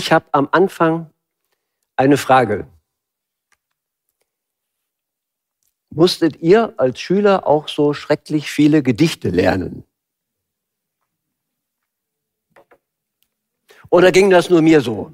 Ich 0.00 0.12
habe 0.12 0.24
am 0.32 0.48
Anfang 0.50 1.10
eine 1.94 2.16
Frage. 2.16 2.66
Musstet 5.90 6.40
ihr 6.40 6.72
als 6.78 6.98
Schüler 6.98 7.46
auch 7.46 7.68
so 7.68 7.92
schrecklich 7.92 8.50
viele 8.50 8.82
Gedichte 8.82 9.28
lernen? 9.28 9.84
Oder 13.90 14.10
ging 14.10 14.30
das 14.30 14.48
nur 14.48 14.62
mir 14.62 14.80
so? 14.80 15.12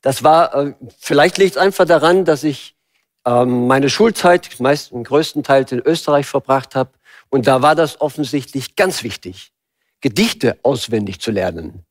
Das 0.00 0.24
war, 0.24 0.52
äh, 0.56 0.74
vielleicht 0.98 1.38
liegt 1.38 1.52
es 1.52 1.58
einfach 1.58 1.84
daran, 1.84 2.24
dass 2.24 2.42
ich 2.42 2.74
ähm, 3.24 3.68
meine 3.68 3.88
Schulzeit 3.88 4.58
meist 4.58 4.90
größtenteils 4.90 5.70
in 5.70 5.78
Österreich 5.78 6.26
verbracht 6.26 6.74
habe. 6.74 6.90
Und 7.30 7.46
da 7.46 7.62
war 7.62 7.76
das 7.76 8.00
offensichtlich 8.00 8.74
ganz 8.74 9.04
wichtig, 9.04 9.52
Gedichte 10.00 10.58
auswendig 10.64 11.20
zu 11.20 11.30
lernen. 11.30 11.86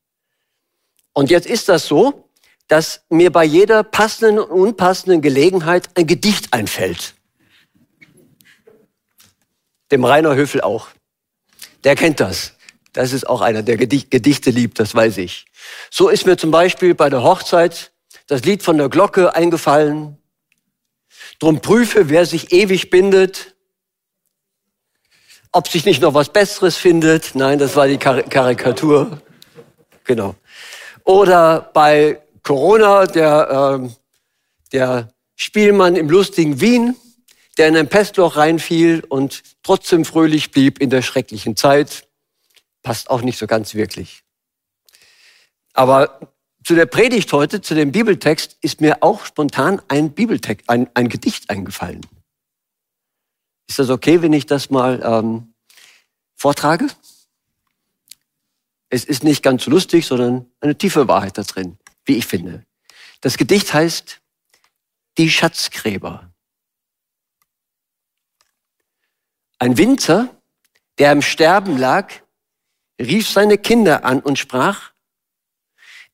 Und 1.13 1.29
jetzt 1.29 1.47
ist 1.47 1.69
das 1.69 1.87
so, 1.87 2.29
dass 2.67 3.01
mir 3.09 3.31
bei 3.31 3.43
jeder 3.43 3.83
passenden 3.83 4.39
und 4.39 4.49
unpassenden 4.49 5.21
Gelegenheit 5.21 5.89
ein 5.95 6.07
Gedicht 6.07 6.53
einfällt. 6.53 7.15
Dem 9.91 10.05
Rainer 10.05 10.35
Höfel 10.35 10.61
auch. 10.61 10.87
Der 11.83 11.95
kennt 11.95 12.21
das. 12.21 12.53
Das 12.93 13.13
ist 13.13 13.27
auch 13.27 13.41
einer, 13.41 13.61
der 13.63 13.77
Gedichte 13.77 14.49
liebt, 14.51 14.79
das 14.79 14.95
weiß 14.95 15.17
ich. 15.17 15.45
So 15.89 16.09
ist 16.09 16.25
mir 16.25 16.37
zum 16.37 16.51
Beispiel 16.51 16.93
bei 16.93 17.09
der 17.09 17.23
Hochzeit 17.23 17.91
das 18.27 18.43
Lied 18.43 18.63
von 18.63 18.77
der 18.77 18.89
Glocke 18.89 19.35
eingefallen. 19.35 20.17
Drum 21.39 21.61
prüfe, 21.61 22.09
wer 22.09 22.25
sich 22.25 22.51
ewig 22.53 22.89
bindet, 22.89 23.55
ob 25.51 25.67
sich 25.67 25.85
nicht 25.85 26.01
noch 26.01 26.13
was 26.13 26.29
Besseres 26.29 26.77
findet. 26.77 27.35
Nein, 27.35 27.59
das 27.59 27.75
war 27.75 27.87
die 27.87 27.97
Karikatur. 27.97 29.21
Genau. 30.03 30.35
Oder 31.03 31.69
bei 31.73 32.21
Corona 32.43 33.05
der, 33.05 33.81
äh, 33.83 33.89
der 34.71 35.13
Spielmann 35.35 35.95
im 35.95 36.09
lustigen 36.09 36.61
Wien, 36.61 36.95
der 37.57 37.67
in 37.67 37.77
ein 37.77 37.89
Pestloch 37.89 38.37
reinfiel 38.37 39.03
und 39.07 39.43
trotzdem 39.63 40.05
fröhlich 40.05 40.51
blieb 40.51 40.79
in 40.79 40.89
der 40.89 41.01
schrecklichen 41.01 41.55
Zeit. 41.55 42.07
Passt 42.83 43.09
auch 43.09 43.21
nicht 43.21 43.37
so 43.37 43.47
ganz 43.47 43.73
wirklich. 43.73 44.23
Aber 45.73 46.19
zu 46.63 46.75
der 46.75 46.85
Predigt 46.85 47.31
heute, 47.33 47.61
zu 47.61 47.73
dem 47.73 47.91
Bibeltext, 47.91 48.57
ist 48.61 48.81
mir 48.81 49.01
auch 49.01 49.25
spontan 49.25 49.81
ein 49.87 50.11
Bibeltext, 50.11 50.69
ein, 50.69 50.89
ein 50.93 51.09
Gedicht 51.09 51.49
eingefallen. 51.49 52.01
Ist 53.67 53.79
das 53.79 53.89
okay, 53.89 54.21
wenn 54.21 54.33
ich 54.33 54.45
das 54.45 54.69
mal 54.69 55.01
ähm, 55.03 55.53
vortrage? 56.35 56.87
Es 58.93 59.05
ist 59.05 59.23
nicht 59.23 59.41
ganz 59.41 59.67
lustig, 59.67 60.05
sondern 60.05 60.51
eine 60.59 60.77
tiefe 60.77 61.07
Wahrheit 61.07 61.37
da 61.37 61.43
drin, 61.43 61.79
wie 62.03 62.17
ich 62.17 62.27
finde. 62.27 62.65
Das 63.21 63.37
Gedicht 63.37 63.73
heißt 63.73 64.19
Die 65.17 65.29
Schatzgräber. 65.29 66.29
Ein 69.59 69.77
Winzer, 69.77 70.35
der 70.97 71.13
im 71.13 71.21
Sterben 71.21 71.77
lag, 71.77 72.11
rief 72.99 73.29
seine 73.29 73.57
Kinder 73.57 74.03
an 74.03 74.19
und 74.19 74.37
sprach, 74.37 74.91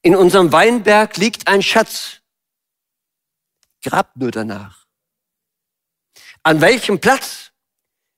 in 0.04 0.16
unserem 0.16 0.52
Weinberg 0.52 1.18
liegt 1.18 1.48
ein 1.48 1.64
Schatz. 1.64 2.22
Grabt 3.82 4.18
nur 4.18 4.30
danach. 4.30 4.86
An 6.44 6.62
welchem 6.62 7.00
Platz? 7.00 7.52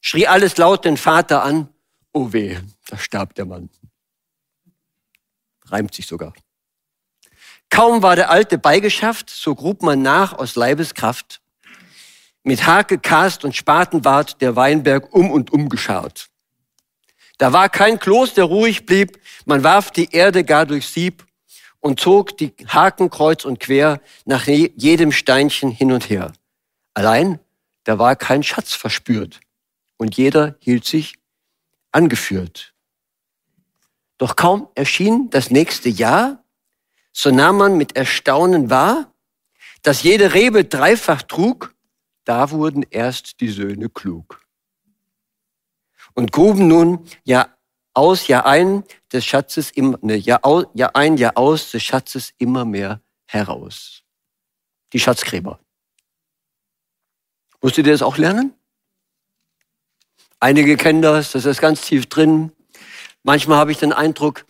schrie 0.02 0.28
alles 0.28 0.58
laut 0.58 0.84
den 0.84 0.98
Vater 0.98 1.44
an. 1.44 1.74
Oh 2.12 2.34
weh, 2.34 2.60
da 2.88 2.98
starb 2.98 3.36
der 3.36 3.46
Mann 3.46 3.70
reimt 5.72 5.94
sich 5.94 6.08
sogar. 6.08 6.34
Kaum 7.70 8.02
war 8.02 8.16
der 8.16 8.30
Alte 8.30 8.58
beigeschafft, 8.58 9.30
so 9.30 9.56
grub 9.56 9.84
man 9.84 10.02
nach 10.02 10.34
aus 10.34 10.56
Leibeskraft. 10.56 11.42
Mit 12.44 12.66
Hake, 12.66 12.98
Kast 12.98 13.46
und 13.46 13.56
Spaten 13.56 14.04
ward 14.06 14.42
der 14.42 14.56
Weinberg 14.56 15.14
um 15.14 15.30
und 15.30 15.52
um 15.52 15.70
geschart. 15.70 16.30
Da 17.38 17.54
war 17.54 17.70
kein 17.70 18.00
Kloß, 18.00 18.34
der 18.34 18.46
ruhig 18.46 18.86
blieb, 18.86 19.20
man 19.46 19.64
warf 19.64 19.92
die 19.92 20.12
Erde 20.12 20.44
gar 20.44 20.66
durch 20.66 20.88
Sieb 20.88 21.26
und 21.80 22.00
zog 22.00 22.38
die 22.38 22.54
Haken 22.68 23.10
kreuz 23.10 23.46
und 23.46 23.60
quer 23.60 24.02
nach 24.26 24.48
jedem 24.48 25.12
Steinchen 25.12 25.72
hin 25.72 25.92
und 25.92 26.10
her. 26.10 26.34
Allein, 26.94 27.40
da 27.86 27.98
war 27.98 28.16
kein 28.16 28.44
Schatz 28.44 28.74
verspürt 28.74 29.40
und 29.98 30.18
jeder 30.18 30.56
hielt 30.60 30.86
sich 30.86 31.16
angeführt. 31.92 32.74
Doch 34.20 34.36
kaum 34.36 34.68
erschien 34.76 35.30
das 35.30 35.50
nächste 35.50 35.90
Jahr, 35.90 36.44
so 37.14 37.32
nahm 37.32 37.58
man 37.58 37.78
mit 37.78 37.96
Erstaunen 37.96 38.70
wahr, 38.70 39.14
dass 39.82 40.04
jede 40.04 40.34
Rebe 40.34 40.66
dreifach 40.66 41.24
trug, 41.24 41.74
da 42.26 42.52
wurden 42.52 42.84
erst 42.90 43.40
die 43.40 43.48
Söhne 43.48 43.90
klug. 43.90 44.46
Und 46.14 46.34
gruben 46.34 46.68
nun 46.68 47.08
Jahr 47.24 47.58
aus, 47.94 48.28
Jahr 48.28 48.46
ein 48.46 48.84
des 49.12 49.26
Schatzes 49.26 49.72
immer, 49.72 49.98
ne, 50.02 50.18
Jahr, 50.18 50.44
aus, 50.44 50.66
Jahr 50.74 50.96
ein, 50.98 51.16
Jahr 51.16 51.38
aus 51.38 51.72
des 51.72 51.82
Schatzes 51.82 52.34
immer 52.38 52.66
mehr 52.66 53.02
heraus. 53.26 54.04
Die 54.92 55.00
Schatzgräber. 55.00 55.60
Musstet 57.62 57.88
ihr 57.88 57.94
das 57.94 58.02
auch 58.02 58.18
lernen? 58.18 58.54
Einige 60.42 60.76
kennen 60.76 61.02
das, 61.02 61.32
das 61.32 61.46
ist 61.46 61.62
ganz 61.62 61.82
tief 61.82 62.08
drin. 62.08 62.52
Manchmal 63.30 63.60
habe 63.60 63.72
ich 63.72 63.78
den 63.78 63.94
Eindruck, 63.94 64.44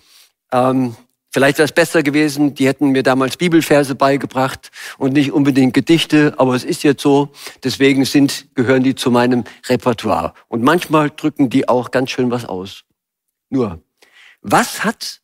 ähm, 0.53 0.95
vielleicht 1.31 1.57
wäre 1.57 1.65
es 1.65 1.73
besser 1.73 2.01
gewesen, 2.01 2.55
die 2.55 2.65
hätten 2.65 2.91
mir 2.91 3.03
damals 3.03 3.35
Bibelverse 3.35 3.93
beigebracht 3.93 4.71
und 4.97 5.11
nicht 5.11 5.33
unbedingt 5.33 5.73
Gedichte, 5.73 6.33
aber 6.37 6.55
es 6.55 6.63
ist 6.63 6.83
jetzt 6.83 7.01
so, 7.01 7.33
deswegen 7.61 8.05
sind, 8.05 8.47
gehören 8.55 8.83
die 8.83 8.95
zu 8.95 9.11
meinem 9.11 9.43
Repertoire. 9.67 10.33
Und 10.47 10.63
manchmal 10.63 11.09
drücken 11.09 11.49
die 11.49 11.67
auch 11.67 11.91
ganz 11.91 12.11
schön 12.11 12.31
was 12.31 12.45
aus. 12.45 12.85
Nur, 13.49 13.83
was 14.41 14.85
hat 14.85 15.19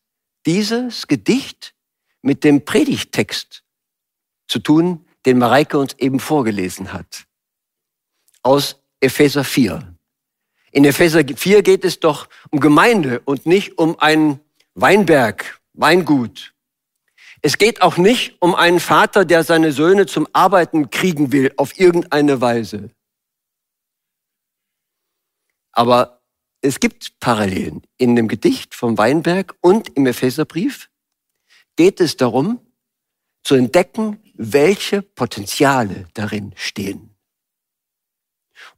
dieses 0.46 1.08
Gedicht 1.08 1.76
mit 2.22 2.44
dem 2.44 2.66
Predigttext 2.66 3.64
zu 4.50 4.60
tun, 4.60 5.06
den 5.26 5.38
Mareike 5.38 5.78
uns 5.78 5.94
eben 5.94 6.20
vorgelesen 6.20 6.92
hat? 6.92 7.26
Aus 8.44 8.82
Epheser 9.00 9.46
4. 9.46 9.95
In 10.76 10.84
Epheser 10.84 11.24
4 11.26 11.64
geht 11.64 11.86
es 11.86 12.02
doch 12.02 12.28
um 12.52 12.60
Gemeinde 12.60 13.22
und 13.24 13.46
nicht 13.46 13.78
um 13.78 13.98
ein 13.98 14.42
Weinberg, 14.74 15.62
Weingut. 15.72 16.54
Es 17.42 17.58
geht 17.58 17.82
auch 17.82 17.96
nicht 17.96 18.36
um 18.42 18.56
einen 18.56 18.82
Vater, 18.82 19.24
der 19.24 19.46
seine 19.46 19.72
Söhne 19.72 20.06
zum 20.06 20.28
Arbeiten 20.34 20.90
kriegen 20.90 21.32
will, 21.32 21.54
auf 21.56 21.80
irgendeine 21.80 22.42
Weise. 22.42 22.90
Aber 25.72 26.22
es 26.60 26.82
gibt 26.82 27.22
Parallelen. 27.22 27.88
In 27.96 28.18
dem 28.18 28.28
Gedicht 28.28 28.76
vom 28.76 28.98
Weinberg 28.98 29.56
und 29.62 29.88
im 29.96 30.06
Epheserbrief 30.08 30.90
geht 31.78 32.02
es 32.02 32.18
darum, 32.18 32.60
zu 33.44 33.56
entdecken, 33.56 34.22
welche 34.34 35.04
Potenziale 35.04 36.10
darin 36.14 36.52
stehen. 36.58 37.15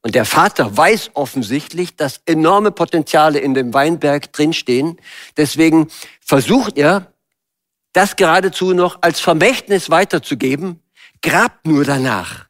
Und 0.01 0.15
der 0.15 0.25
Vater 0.25 0.75
weiß 0.75 1.11
offensichtlich, 1.15 1.95
dass 1.95 2.21
enorme 2.25 2.71
Potenziale 2.71 3.39
in 3.39 3.53
dem 3.53 3.73
Weinberg 3.73 4.31
drinstehen. 4.31 4.99
Deswegen 5.35 5.89
versucht 6.21 6.77
er, 6.77 7.13
das 7.93 8.15
geradezu 8.15 8.73
noch 8.73 8.99
als 9.01 9.19
Vermächtnis 9.19 9.89
weiterzugeben. 9.89 10.83
Grabt 11.21 11.65
nur 11.65 11.83
danach, 11.83 12.47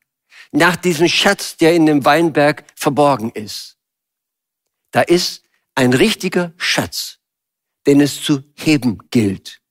nach 0.51 0.75
diesem 0.75 1.07
Schatz, 1.07 1.55
der 1.57 1.73
in 1.73 1.85
dem 1.85 2.03
Weinberg 2.03 2.65
verborgen 2.75 3.31
ist. 3.31 3.77
Da 4.91 5.01
ist 5.01 5.43
ein 5.73 5.93
richtiger 5.93 6.53
Schatz, 6.57 7.19
den 7.85 8.01
es 8.01 8.21
zu 8.21 8.43
heben 8.55 8.97
gilt. 9.09 9.61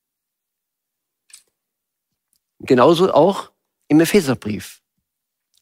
Genauso 2.61 3.13
auch 3.13 3.51
im 3.89 4.01
Epheserbrief. 4.01 4.81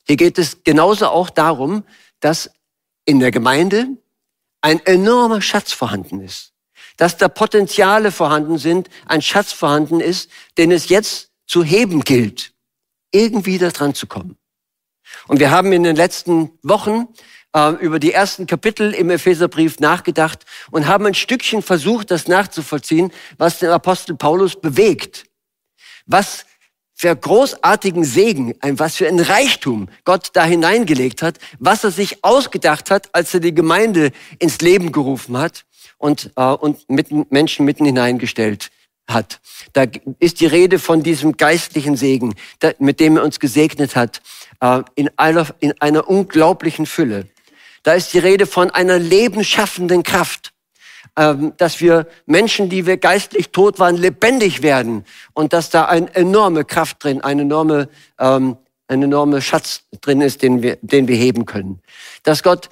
Hier 0.06 0.16
geht 0.16 0.38
es 0.38 0.62
genauso 0.62 1.08
auch 1.08 1.30
darum, 1.30 1.84
dass 2.24 2.50
in 3.04 3.20
der 3.20 3.30
Gemeinde 3.30 3.86
ein 4.62 4.84
enormer 4.86 5.42
Schatz 5.42 5.72
vorhanden 5.72 6.20
ist, 6.20 6.54
dass 6.96 7.18
da 7.18 7.28
Potenziale 7.28 8.10
vorhanden 8.10 8.56
sind, 8.56 8.88
ein 9.04 9.20
Schatz 9.20 9.52
vorhanden 9.52 10.00
ist, 10.00 10.30
den 10.56 10.72
es 10.72 10.88
jetzt 10.88 11.30
zu 11.46 11.62
heben 11.62 12.00
gilt, 12.00 12.54
irgendwie 13.12 13.58
da 13.58 13.68
dran 13.68 13.94
zu 13.94 14.06
kommen. 14.06 14.38
Und 15.28 15.38
wir 15.38 15.50
haben 15.50 15.70
in 15.72 15.82
den 15.82 15.96
letzten 15.96 16.58
Wochen 16.62 17.08
äh, 17.54 17.72
über 17.72 17.98
die 17.98 18.14
ersten 18.14 18.46
Kapitel 18.46 18.94
im 18.94 19.10
Epheserbrief 19.10 19.80
nachgedacht 19.80 20.46
und 20.70 20.86
haben 20.86 21.04
ein 21.04 21.14
Stückchen 21.14 21.60
versucht, 21.60 22.10
das 22.10 22.26
nachzuvollziehen, 22.26 23.12
was 23.36 23.58
den 23.58 23.68
Apostel 23.68 24.16
Paulus 24.16 24.58
bewegt. 24.58 25.26
Was 26.06 26.46
für 26.94 27.14
großartigen 27.14 28.04
Segen, 28.04 28.54
was 28.62 28.96
für 28.96 29.08
ein 29.08 29.18
Reichtum 29.18 29.88
Gott 30.04 30.30
da 30.32 30.44
hineingelegt 30.44 31.22
hat, 31.22 31.38
was 31.58 31.84
er 31.84 31.90
sich 31.90 32.24
ausgedacht 32.24 32.90
hat, 32.90 33.08
als 33.12 33.34
er 33.34 33.40
die 33.40 33.54
Gemeinde 33.54 34.12
ins 34.38 34.60
Leben 34.60 34.92
gerufen 34.92 35.36
hat 35.36 35.64
und, 35.98 36.30
äh, 36.36 36.42
und 36.42 36.88
mitten, 36.88 37.26
Menschen 37.30 37.66
mitten 37.66 37.84
hineingestellt 37.84 38.70
hat. 39.08 39.40
Da 39.72 39.84
ist 40.18 40.40
die 40.40 40.46
Rede 40.46 40.78
von 40.78 41.02
diesem 41.02 41.36
geistlichen 41.36 41.96
Segen, 41.96 42.34
da, 42.60 42.72
mit 42.78 43.00
dem 43.00 43.16
er 43.16 43.24
uns 43.24 43.40
gesegnet 43.40 43.96
hat, 43.96 44.22
äh, 44.60 44.82
in, 44.94 45.10
einer, 45.16 45.46
in 45.60 45.78
einer 45.80 46.08
unglaublichen 46.08 46.86
Fülle. 46.86 47.28
Da 47.82 47.92
ist 47.92 48.14
die 48.14 48.18
Rede 48.18 48.46
von 48.46 48.70
einer 48.70 48.98
lebensschaffenden 48.98 50.04
Kraft, 50.04 50.53
dass 51.14 51.80
wir 51.80 52.06
Menschen, 52.26 52.68
die 52.68 52.86
wir 52.86 52.96
geistlich 52.96 53.50
tot 53.50 53.78
waren, 53.78 53.96
lebendig 53.96 54.62
werden 54.62 55.04
und 55.32 55.52
dass 55.52 55.70
da 55.70 55.84
eine 55.84 56.12
enorme 56.14 56.64
Kraft 56.64 57.04
drin, 57.04 57.20
eine 57.20 57.42
enorme, 57.42 57.88
ähm, 58.18 58.56
ein 58.88 59.02
enormer 59.02 59.40
Schatz 59.40 59.82
drin 60.00 60.20
ist, 60.20 60.42
den 60.42 60.62
wir, 60.62 60.78
den 60.82 61.06
wir 61.06 61.16
heben 61.16 61.46
können. 61.46 61.80
Dass 62.22 62.42
Gott 62.42 62.68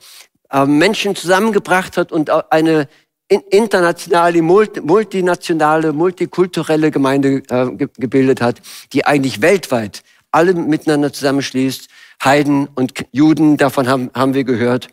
äh, 0.50 0.66
Menschen 0.66 1.14
zusammengebracht 1.14 1.96
hat 1.96 2.12
und 2.12 2.30
eine 2.50 2.88
internationale, 3.28 4.42
multinationale, 4.42 5.92
multikulturelle 5.92 6.90
Gemeinde 6.90 7.42
äh, 7.48 7.86
gebildet 7.96 8.40
hat, 8.40 8.60
die 8.92 9.06
eigentlich 9.06 9.40
weltweit 9.40 10.02
alle 10.30 10.54
miteinander 10.54 11.12
zusammenschließt. 11.12 11.88
Heiden 12.24 12.68
und 12.74 12.92
Juden, 13.12 13.56
davon 13.56 13.88
haben, 13.88 14.10
haben 14.14 14.34
wir 14.34 14.44
gehört. 14.44 14.88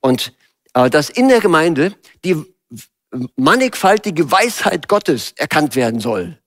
Und 0.00 0.32
äh, 0.74 0.90
dass 0.90 1.10
in 1.10 1.28
der 1.28 1.40
Gemeinde 1.40 1.94
die 2.24 2.36
mannigfaltige 3.36 4.30
Weisheit 4.30 4.88
Gottes 4.88 5.32
erkannt 5.36 5.76
werden 5.76 6.00
soll. 6.00 6.40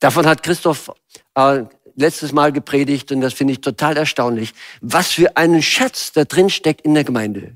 Davon 0.00 0.26
hat 0.26 0.42
Christoph 0.42 0.90
äh, 1.34 1.64
letztes 1.96 2.32
Mal 2.32 2.52
gepredigt 2.52 3.12
und 3.12 3.20
das 3.20 3.34
finde 3.34 3.52
ich 3.52 3.60
total 3.60 3.96
erstaunlich, 3.96 4.52
was 4.80 5.12
für 5.12 5.36
einen 5.36 5.62
Schatz 5.62 6.12
da 6.12 6.24
drin 6.24 6.50
steckt 6.50 6.82
in 6.82 6.94
der 6.94 7.04
Gemeinde. 7.04 7.54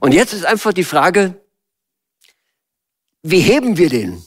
Und 0.00 0.12
jetzt 0.12 0.32
ist 0.32 0.44
einfach 0.44 0.72
die 0.72 0.84
Frage, 0.84 1.40
wie 3.22 3.40
heben 3.40 3.76
wir 3.76 3.88
den? 3.88 4.24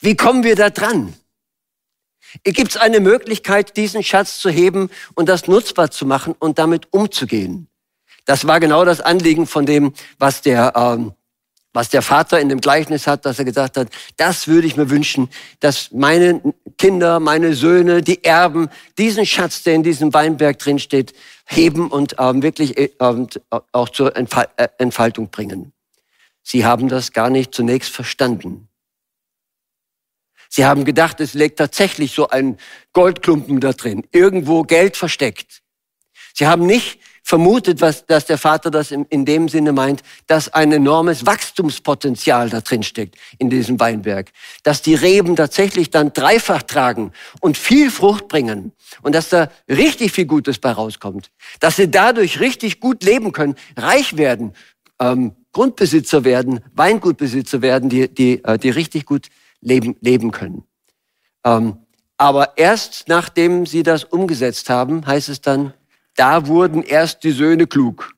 Wie 0.00 0.16
kommen 0.16 0.44
wir 0.44 0.56
da 0.56 0.70
dran? 0.70 1.14
Gibt 2.44 2.72
es 2.72 2.76
eine 2.76 3.00
Möglichkeit, 3.00 3.76
diesen 3.76 4.02
Schatz 4.02 4.38
zu 4.38 4.50
heben 4.50 4.90
und 5.14 5.28
das 5.28 5.46
nutzbar 5.46 5.90
zu 5.90 6.06
machen 6.06 6.34
und 6.38 6.58
damit 6.58 6.92
umzugehen? 6.92 7.68
Das 8.26 8.46
war 8.46 8.60
genau 8.60 8.84
das 8.84 9.00
Anliegen 9.00 9.46
von 9.46 9.64
dem, 9.64 9.94
was 10.18 10.42
der, 10.42 10.72
ähm, 10.76 11.14
was 11.72 11.88
der 11.88 12.02
Vater 12.02 12.40
in 12.40 12.48
dem 12.48 12.60
Gleichnis 12.60 13.06
hat, 13.06 13.24
dass 13.24 13.38
er 13.38 13.44
gesagt 13.44 13.76
hat, 13.76 13.88
das 14.16 14.48
würde 14.48 14.66
ich 14.66 14.76
mir 14.76 14.90
wünschen, 14.90 15.30
dass 15.60 15.92
meine 15.92 16.42
Kinder, 16.76 17.20
meine 17.20 17.54
Söhne, 17.54 18.02
die 18.02 18.24
Erben 18.24 18.68
diesen 18.98 19.24
Schatz, 19.24 19.62
der 19.62 19.74
in 19.74 19.82
diesem 19.82 20.12
Weinberg 20.12 20.58
drinsteht, 20.58 21.14
heben 21.46 21.88
und 21.88 22.16
ähm, 22.18 22.42
wirklich 22.42 22.76
äh, 22.76 22.90
ähm, 23.00 23.28
auch 23.72 23.88
zur 23.90 24.16
äh, 24.16 24.26
Entfaltung 24.78 25.30
bringen. 25.30 25.72
Sie 26.42 26.64
haben 26.64 26.88
das 26.88 27.12
gar 27.12 27.30
nicht 27.30 27.54
zunächst 27.54 27.90
verstanden. 27.90 28.68
Sie 30.48 30.64
haben 30.64 30.84
gedacht, 30.84 31.20
es 31.20 31.34
liegt 31.34 31.58
tatsächlich 31.58 32.12
so 32.12 32.28
ein 32.28 32.56
Goldklumpen 32.92 33.60
da 33.60 33.72
drin, 33.72 34.06
irgendwo 34.10 34.62
Geld 34.62 34.96
versteckt. 34.96 35.62
Sie 36.34 36.46
haben 36.46 36.66
nicht 36.66 36.98
vermutet, 37.26 37.80
was, 37.80 38.06
dass 38.06 38.24
der 38.24 38.38
Vater 38.38 38.70
das 38.70 38.92
in, 38.92 39.04
in 39.06 39.24
dem 39.24 39.48
Sinne 39.48 39.72
meint, 39.72 40.04
dass 40.28 40.54
ein 40.54 40.70
enormes 40.70 41.26
Wachstumspotenzial 41.26 42.50
da 42.50 42.60
drin 42.60 42.84
steckt 42.84 43.16
in 43.38 43.50
diesem 43.50 43.80
Weinberg. 43.80 44.30
Dass 44.62 44.80
die 44.80 44.94
Reben 44.94 45.34
tatsächlich 45.34 45.90
dann 45.90 46.12
dreifach 46.12 46.62
tragen 46.62 47.10
und 47.40 47.58
viel 47.58 47.90
Frucht 47.90 48.28
bringen 48.28 48.70
und 49.02 49.12
dass 49.12 49.28
da 49.28 49.50
richtig 49.68 50.12
viel 50.12 50.26
Gutes 50.26 50.60
bei 50.60 50.70
rauskommt. 50.70 51.32
Dass 51.58 51.74
sie 51.74 51.90
dadurch 51.90 52.38
richtig 52.38 52.78
gut 52.78 53.02
leben 53.02 53.32
können, 53.32 53.56
reich 53.76 54.16
werden, 54.16 54.52
ähm, 55.00 55.34
Grundbesitzer 55.52 56.22
werden, 56.22 56.60
Weingutbesitzer 56.74 57.60
werden, 57.60 57.88
die, 57.88 58.06
die, 58.06 58.44
äh, 58.44 58.56
die 58.56 58.70
richtig 58.70 59.04
gut 59.04 59.30
leben, 59.60 59.96
leben 60.00 60.30
können. 60.30 60.62
Ähm, 61.44 61.78
aber 62.18 62.56
erst 62.56 63.08
nachdem 63.08 63.66
sie 63.66 63.82
das 63.82 64.04
umgesetzt 64.04 64.70
haben, 64.70 65.04
heißt 65.04 65.28
es 65.28 65.40
dann, 65.40 65.74
da 66.16 66.46
wurden 66.46 66.82
erst 66.82 67.24
die 67.24 67.30
Söhne 67.30 67.66
klug. 67.66 68.14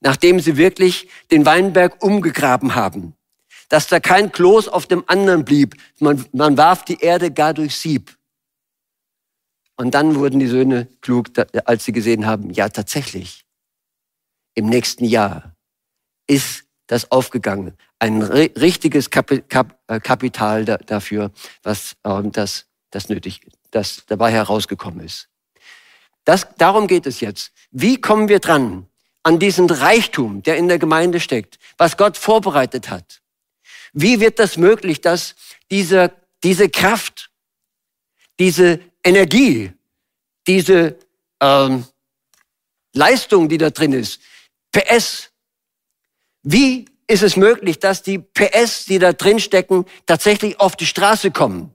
Nachdem 0.00 0.40
sie 0.40 0.56
wirklich 0.56 1.08
den 1.30 1.46
Weinberg 1.46 2.02
umgegraben 2.02 2.74
haben, 2.74 3.14
dass 3.68 3.88
da 3.88 4.00
kein 4.00 4.30
Kloß 4.30 4.68
auf 4.68 4.86
dem 4.86 5.04
anderen 5.06 5.44
blieb, 5.44 5.76
man, 5.98 6.26
man 6.32 6.56
warf 6.56 6.84
die 6.84 7.00
Erde 7.00 7.30
gar 7.30 7.54
durch 7.54 7.76
Sieb. 7.76 8.16
Und 9.76 9.94
dann 9.94 10.16
wurden 10.16 10.38
die 10.38 10.46
Söhne 10.46 10.88
klug, 11.00 11.28
als 11.64 11.84
sie 11.84 11.92
gesehen 11.92 12.26
haben, 12.26 12.50
ja 12.50 12.68
tatsächlich, 12.68 13.44
im 14.54 14.66
nächsten 14.66 15.04
Jahr 15.04 15.56
ist 16.26 16.64
das 16.86 17.10
aufgegangen. 17.10 17.76
Ein 17.98 18.22
richtiges 18.22 19.08
äh, 19.08 20.00
Kapital 20.00 20.64
dafür, 20.64 21.32
was 21.62 21.96
ähm, 22.04 22.30
das, 22.30 22.66
das 22.90 23.08
nötig, 23.08 23.40
das 23.70 24.04
dabei 24.06 24.30
herausgekommen 24.30 25.04
ist. 25.04 25.28
Das, 26.24 26.46
darum 26.56 26.86
geht 26.86 27.06
es 27.06 27.20
jetzt. 27.20 27.52
Wie 27.70 28.00
kommen 28.00 28.28
wir 28.28 28.40
dran 28.40 28.86
an 29.22 29.38
diesen 29.38 29.68
Reichtum, 29.70 30.42
der 30.42 30.56
in 30.56 30.68
der 30.68 30.78
Gemeinde 30.78 31.20
steckt, 31.20 31.58
was 31.76 31.96
Gott 31.96 32.16
vorbereitet 32.16 32.90
hat? 32.90 33.20
Wie 33.92 34.20
wird 34.20 34.38
das 34.38 34.56
möglich, 34.56 35.00
dass 35.00 35.34
diese, 35.70 36.12
diese 36.42 36.68
Kraft, 36.68 37.30
diese 38.38 38.80
Energie, 39.02 39.72
diese 40.46 40.98
ähm, 41.40 41.84
Leistung, 42.92 43.48
die 43.48 43.58
da 43.58 43.70
drin 43.70 43.92
ist, 43.92 44.20
PS, 44.72 45.30
wie 46.42 46.86
ist 47.06 47.22
es 47.22 47.36
möglich, 47.36 47.78
dass 47.78 48.02
die 48.02 48.18
PS, 48.18 48.86
die 48.86 48.98
da 48.98 49.12
drin 49.12 49.38
stecken, 49.38 49.84
tatsächlich 50.06 50.58
auf 50.58 50.74
die 50.74 50.86
Straße 50.86 51.30
kommen? 51.30 51.74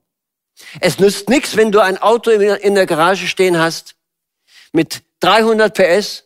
Es 0.80 0.98
nützt 0.98 1.28
nichts, 1.28 1.56
wenn 1.56 1.72
du 1.72 1.80
ein 1.80 1.98
Auto 1.98 2.30
in 2.30 2.74
der 2.74 2.86
Garage 2.86 3.26
stehen 3.26 3.58
hast 3.58 3.94
mit 4.72 5.02
300 5.20 5.74
PS, 5.76 6.24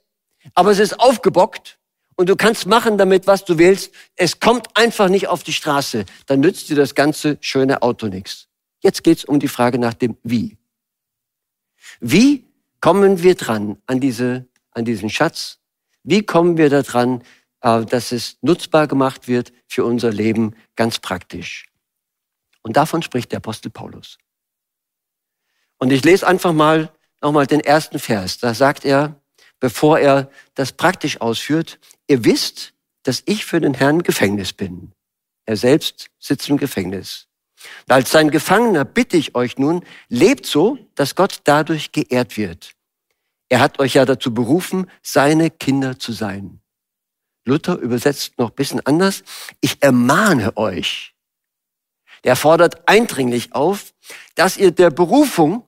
aber 0.54 0.70
es 0.70 0.78
ist 0.78 1.00
aufgebockt 1.00 1.78
und 2.16 2.28
du 2.28 2.36
kannst 2.36 2.66
machen 2.66 2.98
damit, 2.98 3.26
was 3.26 3.44
du 3.44 3.58
willst. 3.58 3.92
Es 4.16 4.40
kommt 4.40 4.76
einfach 4.76 5.08
nicht 5.08 5.28
auf 5.28 5.42
die 5.42 5.52
Straße. 5.52 6.04
Dann 6.26 6.40
nützt 6.40 6.68
dir 6.68 6.76
das 6.76 6.94
ganze 6.94 7.38
schöne 7.40 7.82
Auto 7.82 8.06
nichts. 8.06 8.48
Jetzt 8.80 9.02
geht's 9.02 9.24
um 9.24 9.40
die 9.40 9.48
Frage 9.48 9.78
nach 9.78 9.94
dem 9.94 10.16
Wie. 10.22 10.56
Wie 12.00 12.44
kommen 12.80 13.22
wir 13.22 13.34
dran 13.34 13.78
an, 13.86 14.00
diese, 14.00 14.46
an 14.72 14.84
diesen 14.84 15.10
Schatz? 15.10 15.58
Wie 16.02 16.24
kommen 16.24 16.56
wir 16.58 16.68
daran, 16.68 17.22
äh, 17.62 17.84
dass 17.84 18.12
es 18.12 18.36
nutzbar 18.42 18.86
gemacht 18.86 19.26
wird 19.26 19.52
für 19.66 19.84
unser 19.84 20.12
Leben 20.12 20.54
ganz 20.76 20.98
praktisch? 20.98 21.66
Und 22.62 22.76
davon 22.76 23.02
spricht 23.02 23.32
der 23.32 23.38
Apostel 23.38 23.70
Paulus. 23.70 24.18
Und 25.78 25.92
ich 25.92 26.04
lese 26.04 26.26
einfach 26.26 26.52
mal 26.52 26.93
nochmal 27.24 27.46
den 27.46 27.60
ersten 27.60 27.98
Vers. 27.98 28.38
Da 28.38 28.54
sagt 28.54 28.84
er, 28.84 29.20
bevor 29.58 29.98
er 29.98 30.30
das 30.54 30.72
praktisch 30.72 31.20
ausführt, 31.20 31.80
ihr 32.06 32.24
wisst, 32.24 32.74
dass 33.02 33.22
ich 33.26 33.44
für 33.44 33.60
den 33.60 33.74
Herrn 33.74 34.02
Gefängnis 34.02 34.52
bin. 34.52 34.92
Er 35.46 35.56
selbst 35.56 36.10
sitzt 36.18 36.48
im 36.48 36.56
Gefängnis. 36.56 37.26
Und 37.86 37.92
als 37.92 38.10
sein 38.10 38.30
Gefangener 38.30 38.84
bitte 38.84 39.16
ich 39.16 39.34
euch 39.34 39.58
nun, 39.58 39.84
lebt 40.08 40.46
so, 40.46 40.78
dass 40.94 41.14
Gott 41.14 41.40
dadurch 41.44 41.92
geehrt 41.92 42.36
wird. 42.36 42.72
Er 43.48 43.60
hat 43.60 43.78
euch 43.78 43.94
ja 43.94 44.04
dazu 44.04 44.32
berufen, 44.32 44.90
seine 45.02 45.50
Kinder 45.50 45.98
zu 45.98 46.12
sein. 46.12 46.60
Luther 47.46 47.76
übersetzt 47.76 48.38
noch 48.38 48.50
ein 48.50 48.54
bisschen 48.54 48.84
anders. 48.86 49.22
Ich 49.60 49.82
ermahne 49.82 50.56
euch. 50.56 51.14
Der 52.24 52.36
fordert 52.36 52.88
eindringlich 52.88 53.54
auf, 53.54 53.92
dass 54.34 54.56
ihr 54.56 54.70
der 54.70 54.90
Berufung 54.90 55.66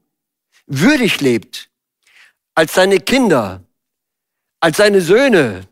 würdig 0.66 1.20
lebt, 1.20 1.70
als 2.54 2.74
seine 2.74 3.00
Kinder, 3.00 3.62
als 4.60 4.78
seine 4.78 5.00
Söhne, 5.00 5.66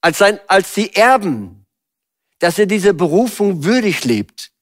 als, 0.00 0.18
sein, 0.18 0.38
als 0.46 0.74
die 0.74 0.94
Erben, 0.94 1.66
dass 2.38 2.58
er 2.58 2.66
diese 2.66 2.94
Berufung 2.94 3.64
würdig 3.64 4.04
lebt. 4.04 4.52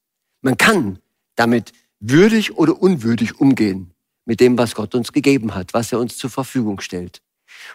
Man 0.40 0.56
kann 0.56 0.98
damit 1.36 1.72
würdig 2.00 2.56
oder 2.56 2.80
unwürdig 2.80 3.40
umgehen 3.40 3.92
mit 4.24 4.40
dem, 4.40 4.56
was 4.56 4.74
Gott 4.74 4.94
uns 4.94 5.12
gegeben 5.12 5.54
hat, 5.54 5.74
was 5.74 5.92
er 5.92 5.98
uns 5.98 6.16
zur 6.16 6.30
Verfügung 6.30 6.80
stellt. 6.80 7.20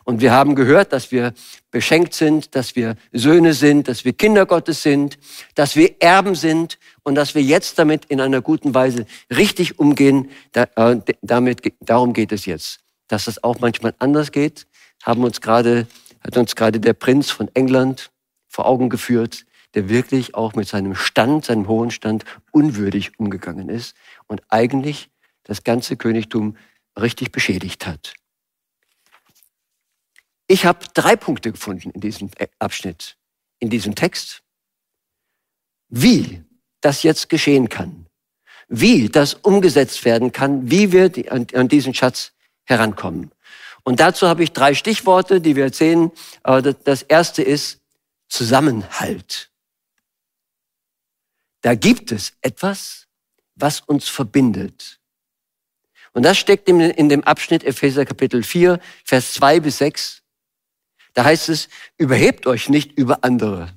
Und 0.04 0.22
wir 0.22 0.32
haben 0.32 0.56
gehört, 0.56 0.94
dass 0.94 1.12
wir 1.12 1.34
beschenkt 1.72 2.14
sind, 2.14 2.56
dass 2.56 2.76
wir 2.76 2.96
Söhne 3.12 3.54
sind, 3.54 3.88
dass 3.88 4.06
wir 4.06 4.14
Kinder 4.14 4.46
Gottes 4.46 4.84
sind, 4.84 5.18
dass 5.56 5.76
wir 5.76 5.96
Erben 6.00 6.36
sind 6.36 6.80
und 7.04 7.16
dass 7.16 7.36
wir 7.36 7.42
jetzt 7.42 7.80
damit 7.80 8.06
in 8.06 8.22
einer 8.22 8.42
guten 8.42 8.74
Weise 8.74 9.06
richtig 9.30 9.80
umgehen. 9.80 10.30
Äh, 10.54 10.98
damit, 11.22 11.74
darum 11.80 12.14
geht 12.14 12.32
es 12.32 12.46
jetzt. 12.46 12.80
Dass 13.08 13.26
das 13.26 13.44
auch 13.44 13.60
manchmal 13.60 13.94
anders 14.00 14.32
geht, 14.32 14.68
haben 15.04 15.24
uns 15.24 15.42
gerade, 15.42 15.88
hat 16.22 16.38
uns 16.38 16.56
gerade 16.56 16.80
der 16.80 16.94
Prinz 16.94 17.32
von 17.32 17.50
England 17.54 18.12
vor 18.48 18.66
Augen 18.66 18.90
geführt, 18.90 19.46
der 19.76 19.90
wirklich 19.90 20.36
auch 20.36 20.54
mit 20.54 20.68
seinem 20.68 20.96
Stand, 20.96 21.46
seinem 21.46 21.68
hohen 21.68 21.92
Stand 21.92 22.26
unwürdig 22.52 23.20
umgegangen 23.20 23.70
ist 23.70 23.96
und 24.28 24.42
eigentlich 24.50 25.10
das 25.44 25.64
ganze 25.64 25.96
Königtum 25.96 26.58
richtig 27.00 27.32
beschädigt 27.32 27.86
hat. 27.86 28.14
Ich 30.52 30.66
habe 30.66 30.84
drei 30.96 31.16
Punkte 31.16 31.52
gefunden 31.52 31.92
in 31.92 32.02
diesem 32.02 32.32
Abschnitt, 32.58 33.18
in 33.60 33.70
diesem 33.70 33.94
Text, 33.94 34.42
wie 35.90 36.44
das 36.82 37.04
jetzt 37.04 37.30
geschehen 37.30 37.70
kann, 37.70 38.08
wie 38.68 39.10
das 39.10 39.36
umgesetzt 39.36 40.04
werden 40.06 40.32
kann, 40.32 40.72
wie 40.72 40.92
wir 40.92 41.12
an, 41.32 41.68
diesen 41.68 41.94
Schatz 41.94 42.32
herankommen. 42.66 43.32
Und 43.84 44.00
dazu 44.00 44.28
habe 44.28 44.44
ich 44.44 44.52
drei 44.52 44.74
Stichworte, 44.74 45.40
die 45.40 45.56
wir. 45.56 45.66
Äh, 45.66 46.74
das 46.84 47.04
erste 47.04 47.44
ist 47.44 47.80
Zusammenhalt. 48.28 49.52
Da 51.62 51.76
gibt 51.76 52.12
es 52.12 52.34
etwas, 52.42 53.08
was 53.54 53.82
uns 53.82 54.10
verbindet. 54.10 55.00
Und 56.14 56.24
das 56.24 56.40
steckt 56.40 56.68
in 56.68 57.10
dem 57.10 57.24
Abschnitt 57.24 57.64
Epheser 57.64 58.04
Kapitel 58.04 58.42
4, 58.42 58.80
Vers 59.06 59.34
2 59.34 59.60
bis 59.60 59.78
6. 59.78 60.19
Da 61.14 61.26
heißt 61.26 61.50
es, 61.50 61.70
überhebt 61.98 62.48
euch 62.48 62.70
nicht 62.70 62.98
über 62.98 63.24
andere. 63.24 63.70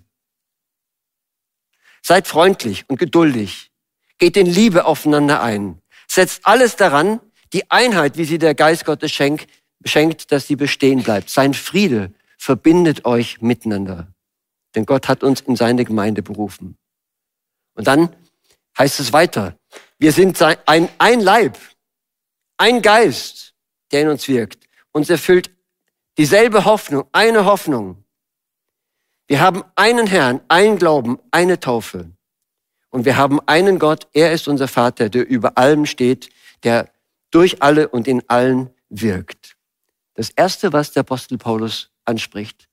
Seid 2.03 2.27
freundlich 2.27 2.85
und 2.89 2.99
geduldig. 2.99 3.71
Geht 4.19 4.37
in 4.37 4.47
Liebe 4.47 4.85
aufeinander 4.85 5.43
ein. 5.43 5.81
Setzt 6.09 6.47
alles 6.47 6.77
daran, 6.77 7.21
die 7.53 7.71
Einheit, 7.71 8.17
wie 8.17 8.25
sie 8.25 8.39
der 8.39 8.55
Geist 8.55 8.85
Gottes 8.85 9.13
schenkt, 9.13 9.49
schenkt, 9.85 10.33
dass 10.33 10.47
sie 10.47 10.57
bestehen 10.57 11.03
bleibt. 11.03 11.31
Sein 11.31 11.55
Friede 11.55 12.13
verbindet 12.39 13.05
euch 13.05 13.41
miteinander. 13.41 14.13
Denn 14.75 14.87
Gott 14.87 15.09
hat 15.09 15.23
uns 15.23 15.41
in 15.43 15.57
seine 15.57 15.85
Gemeinde 15.85 16.23
berufen. 16.23 16.77
Und 17.75 17.87
dann 17.87 18.15
heißt 18.79 19.01
es 19.01 19.13
weiter, 19.13 19.57
wir 19.99 20.13
sind 20.13 20.41
ein, 20.67 20.89
ein 20.99 21.21
Leib, 21.21 21.59
ein 22.57 22.83
Geist, 22.83 23.55
der 23.91 24.03
in 24.03 24.09
uns 24.09 24.29
wirkt. 24.29 24.67
Uns 24.93 25.09
erfüllt 25.11 25.51
Dieselbe 26.19 26.65
Hoffnung, 26.67 27.05
eine 27.13 27.47
Hoffnung. 27.47 28.05
Wir 29.27 29.41
haben 29.41 29.65
einen 29.77 30.07
Herrn, 30.07 30.43
einen 30.49 30.79
Glauben, 30.79 31.19
eine 31.31 31.59
Taufe. 31.59 32.11
Und 32.91 33.07
wir 33.07 33.17
haben 33.17 33.41
einen 33.47 33.79
Gott, 33.79 34.07
er 34.13 34.33
ist 34.33 34.47
unser 34.47 34.69
Vater, 34.69 35.09
der 35.09 35.27
über 35.27 35.57
allem 35.57 35.87
steht, 35.87 36.29
der 36.65 36.93
durch 37.31 37.63
alle 37.63 37.89
und 37.89 38.07
in 38.07 38.23
allen 38.29 38.69
wirkt. 38.91 39.57
Das 40.15 40.29
Erste, 40.29 40.75
was 40.75 40.93
der 40.93 41.01
Apostel 41.01 41.39
Paulus 41.39 41.91
anspricht, 42.05 42.69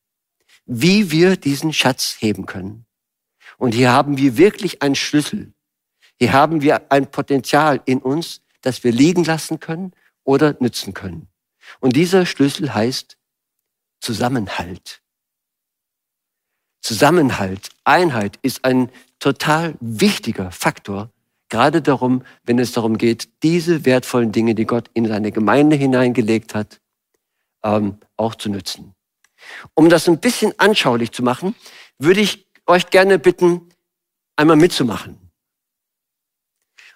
wie 0.65 1.09
wir 1.09 1.37
diesen 1.37 1.71
Schatz 1.71 2.17
heben 2.19 2.45
können. 2.45 2.85
Und 3.57 3.73
hier 3.73 3.91
haben 3.91 4.17
wir 4.17 4.35
wirklich 4.35 4.81
einen 4.81 4.95
Schlüssel. 4.95 5.53
Hier 6.17 6.33
haben 6.33 6.61
wir 6.61 6.91
ein 6.91 7.09
Potenzial 7.09 7.81
in 7.85 7.99
uns, 7.99 8.41
das 8.61 8.83
wir 8.83 8.91
liegen 8.91 9.23
lassen 9.23 9.61
können 9.61 9.93
oder 10.25 10.57
nützen 10.59 10.93
können. 10.93 11.29
Und 11.79 11.95
dieser 11.95 12.25
Schlüssel 12.25 12.73
heißt 12.73 13.17
Zusammenhalt. 13.99 15.01
Zusammenhalt, 16.81 17.69
Einheit 17.83 18.39
ist 18.41 18.63
ein 18.65 18.89
total 19.19 19.75
wichtiger 19.81 20.51
Faktor, 20.51 21.11
gerade 21.49 21.81
darum, 21.81 22.23
wenn 22.43 22.59
es 22.59 22.71
darum 22.71 22.97
geht, 22.97 23.43
diese 23.43 23.85
wertvollen 23.85 24.31
Dinge, 24.31 24.55
die 24.55 24.65
Gott 24.65 24.89
in 24.93 25.07
seine 25.07 25.31
Gemeinde 25.31 25.75
hineingelegt 25.75 26.55
hat, 26.55 26.79
ähm, 27.63 27.99
auch 28.15 28.35
zu 28.35 28.49
nützen. 28.49 28.95
Um 29.73 29.89
das 29.89 30.07
ein 30.07 30.19
bisschen 30.19 30.57
anschaulich 30.57 31.11
zu 31.11 31.23
machen, 31.23 31.55
würde 31.97 32.21
ich 32.21 32.47
euch 32.65 32.89
gerne 32.89 33.19
bitten, 33.19 33.69
einmal 34.35 34.55
mitzumachen. 34.55 35.17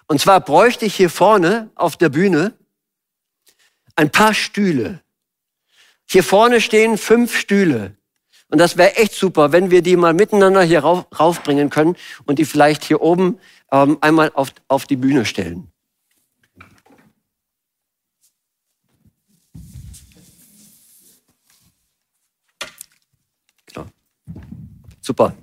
Und 0.06 0.20
zwar 0.20 0.40
bräuchte 0.40 0.86
ich 0.86 0.94
hier 0.94 1.10
vorne 1.10 1.70
auf 1.74 1.96
der 1.96 2.08
Bühne 2.08 2.56
ein 3.96 4.10
paar 4.10 4.34
Stühle. 4.34 5.03
Hier 6.06 6.22
vorne 6.22 6.60
stehen 6.60 6.98
fünf 6.98 7.36
Stühle. 7.36 7.96
Und 8.48 8.58
das 8.58 8.76
wäre 8.76 8.96
echt 8.96 9.14
super, 9.14 9.52
wenn 9.52 9.70
wir 9.70 9.82
die 9.82 9.96
mal 9.96 10.14
miteinander 10.14 10.62
hier 10.62 10.80
rauf, 10.80 11.06
raufbringen 11.18 11.70
können 11.70 11.96
und 12.26 12.38
die 12.38 12.44
vielleicht 12.44 12.84
hier 12.84 13.00
oben 13.00 13.40
ähm, 13.72 13.98
einmal 14.00 14.30
auf, 14.34 14.50
auf 14.68 14.86
die 14.86 14.96
Bühne 14.96 15.24
stellen. 15.24 15.72
Genau. 23.66 23.86
Super. 25.00 25.34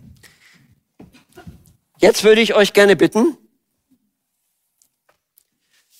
Jetzt 1.97 2.23
würde 2.23 2.41
ich 2.41 2.55
euch 2.55 2.73
gerne 2.73 2.95
bitten, 2.95 3.37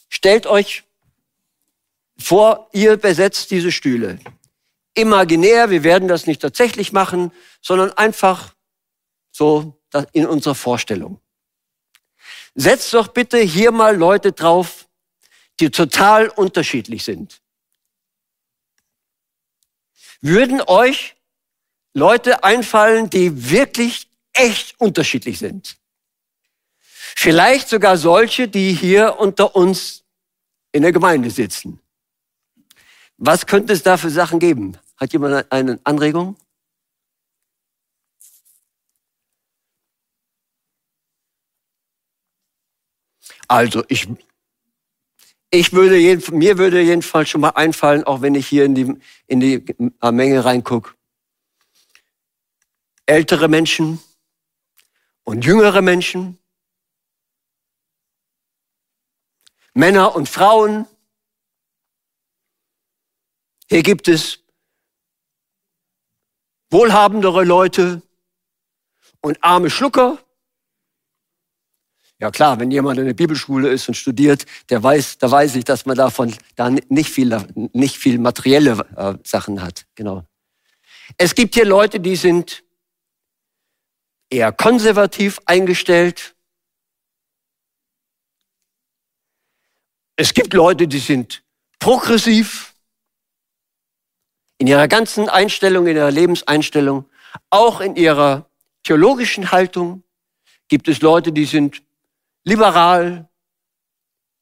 stellt 0.09 0.47
euch 0.47 0.83
vor, 2.17 2.69
ihr 2.71 2.97
besetzt 2.97 3.51
diese 3.51 3.71
Stühle 3.71 4.17
imaginär, 4.93 5.69
wir 5.69 5.83
werden 5.83 6.07
das 6.07 6.27
nicht 6.27 6.41
tatsächlich 6.41 6.91
machen, 6.91 7.31
sondern 7.61 7.91
einfach 7.93 8.53
so 9.31 9.81
in 10.13 10.25
unserer 10.25 10.55
Vorstellung. 10.55 11.19
Setzt 12.55 12.93
doch 12.93 13.09
bitte 13.09 13.39
hier 13.39 13.71
mal 13.71 13.95
Leute 13.95 14.31
drauf, 14.31 14.87
die 15.59 15.69
total 15.69 16.27
unterschiedlich 16.27 17.03
sind. 17.03 17.41
Würden 20.21 20.61
euch 20.61 21.15
Leute 21.93 22.43
einfallen, 22.43 23.09
die 23.09 23.49
wirklich 23.49 24.09
echt 24.33 24.79
unterschiedlich 24.79 25.39
sind? 25.39 25.77
Vielleicht 27.15 27.69
sogar 27.69 27.97
solche, 27.97 28.47
die 28.47 28.73
hier 28.73 29.19
unter 29.19 29.55
uns 29.55 30.03
in 30.71 30.83
der 30.83 30.91
Gemeinde 30.91 31.29
sitzen. 31.29 31.79
Was 33.17 33.45
könnte 33.45 33.73
es 33.73 33.83
da 33.83 33.97
für 33.97 34.09
Sachen 34.09 34.39
geben? 34.39 34.77
Hat 35.01 35.11
jemand 35.13 35.51
eine 35.51 35.79
Anregung? 35.83 36.37
Also 43.47 43.83
ich, 43.87 44.07
ich 45.49 45.73
würde 45.73 45.97
jeden, 45.97 46.37
mir 46.37 46.59
würde 46.59 46.81
jedenfalls 46.81 47.29
schon 47.29 47.41
mal 47.41 47.49
einfallen, 47.49 48.03
auch 48.03 48.21
wenn 48.21 48.35
ich 48.35 48.47
hier 48.47 48.63
in 48.63 48.75
die, 48.75 49.01
in 49.25 49.39
die 49.39 49.65
Menge 50.03 50.45
reingucke. 50.45 50.93
Ältere 53.07 53.47
Menschen 53.47 53.99
und 55.23 55.43
jüngere 55.43 55.81
Menschen, 55.81 56.37
Männer 59.73 60.13
und 60.13 60.29
Frauen, 60.29 60.85
hier 63.67 63.81
gibt 63.81 64.07
es 64.07 64.40
wohlhabendere 66.71 67.43
Leute 67.43 68.01
und 69.21 69.43
arme 69.43 69.69
Schlucker. 69.69 70.17
Ja 72.19 72.29
klar, 72.31 72.59
wenn 72.59 72.71
jemand 72.71 72.99
in 72.99 73.05
der 73.05 73.13
Bibelschule 73.13 73.69
ist 73.69 73.87
und 73.87 73.95
studiert, 73.95 74.45
der 74.69 74.81
weiß, 74.81 75.17
da 75.17 75.29
weiß 75.29 75.55
ich, 75.55 75.63
dass 75.63 75.85
man 75.85 75.97
davon 75.97 76.33
da 76.55 76.69
nicht 76.69 77.09
viel, 77.09 77.35
nicht 77.73 77.97
viel 77.97 78.19
materielle 78.19 78.85
äh, 78.95 79.15
Sachen 79.23 79.61
hat. 79.61 79.85
Genau. 79.95 80.23
Es 81.17 81.35
gibt 81.35 81.55
hier 81.55 81.65
Leute, 81.65 81.99
die 81.99 82.15
sind 82.15 82.63
eher 84.29 84.51
konservativ 84.51 85.39
eingestellt. 85.45 86.35
Es 90.15 90.33
gibt 90.33 90.53
Leute, 90.53 90.87
die 90.87 90.99
sind 90.99 91.43
progressiv 91.79 92.70
in 94.61 94.67
ihrer 94.67 94.87
ganzen 94.87 95.27
Einstellung, 95.27 95.87
in 95.87 95.95
ihrer 95.95 96.11
Lebenseinstellung, 96.11 97.09
auch 97.49 97.81
in 97.81 97.95
ihrer 97.95 98.47
theologischen 98.83 99.51
Haltung 99.51 100.03
gibt 100.67 100.87
es 100.87 101.01
Leute, 101.01 101.31
die 101.31 101.45
sind 101.45 101.81
liberal 102.43 103.27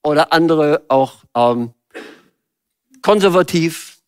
oder 0.03 0.33
andere 0.33 0.83
auch 0.89 1.23
ähm, 1.33 1.73
konservativ. 3.01 4.01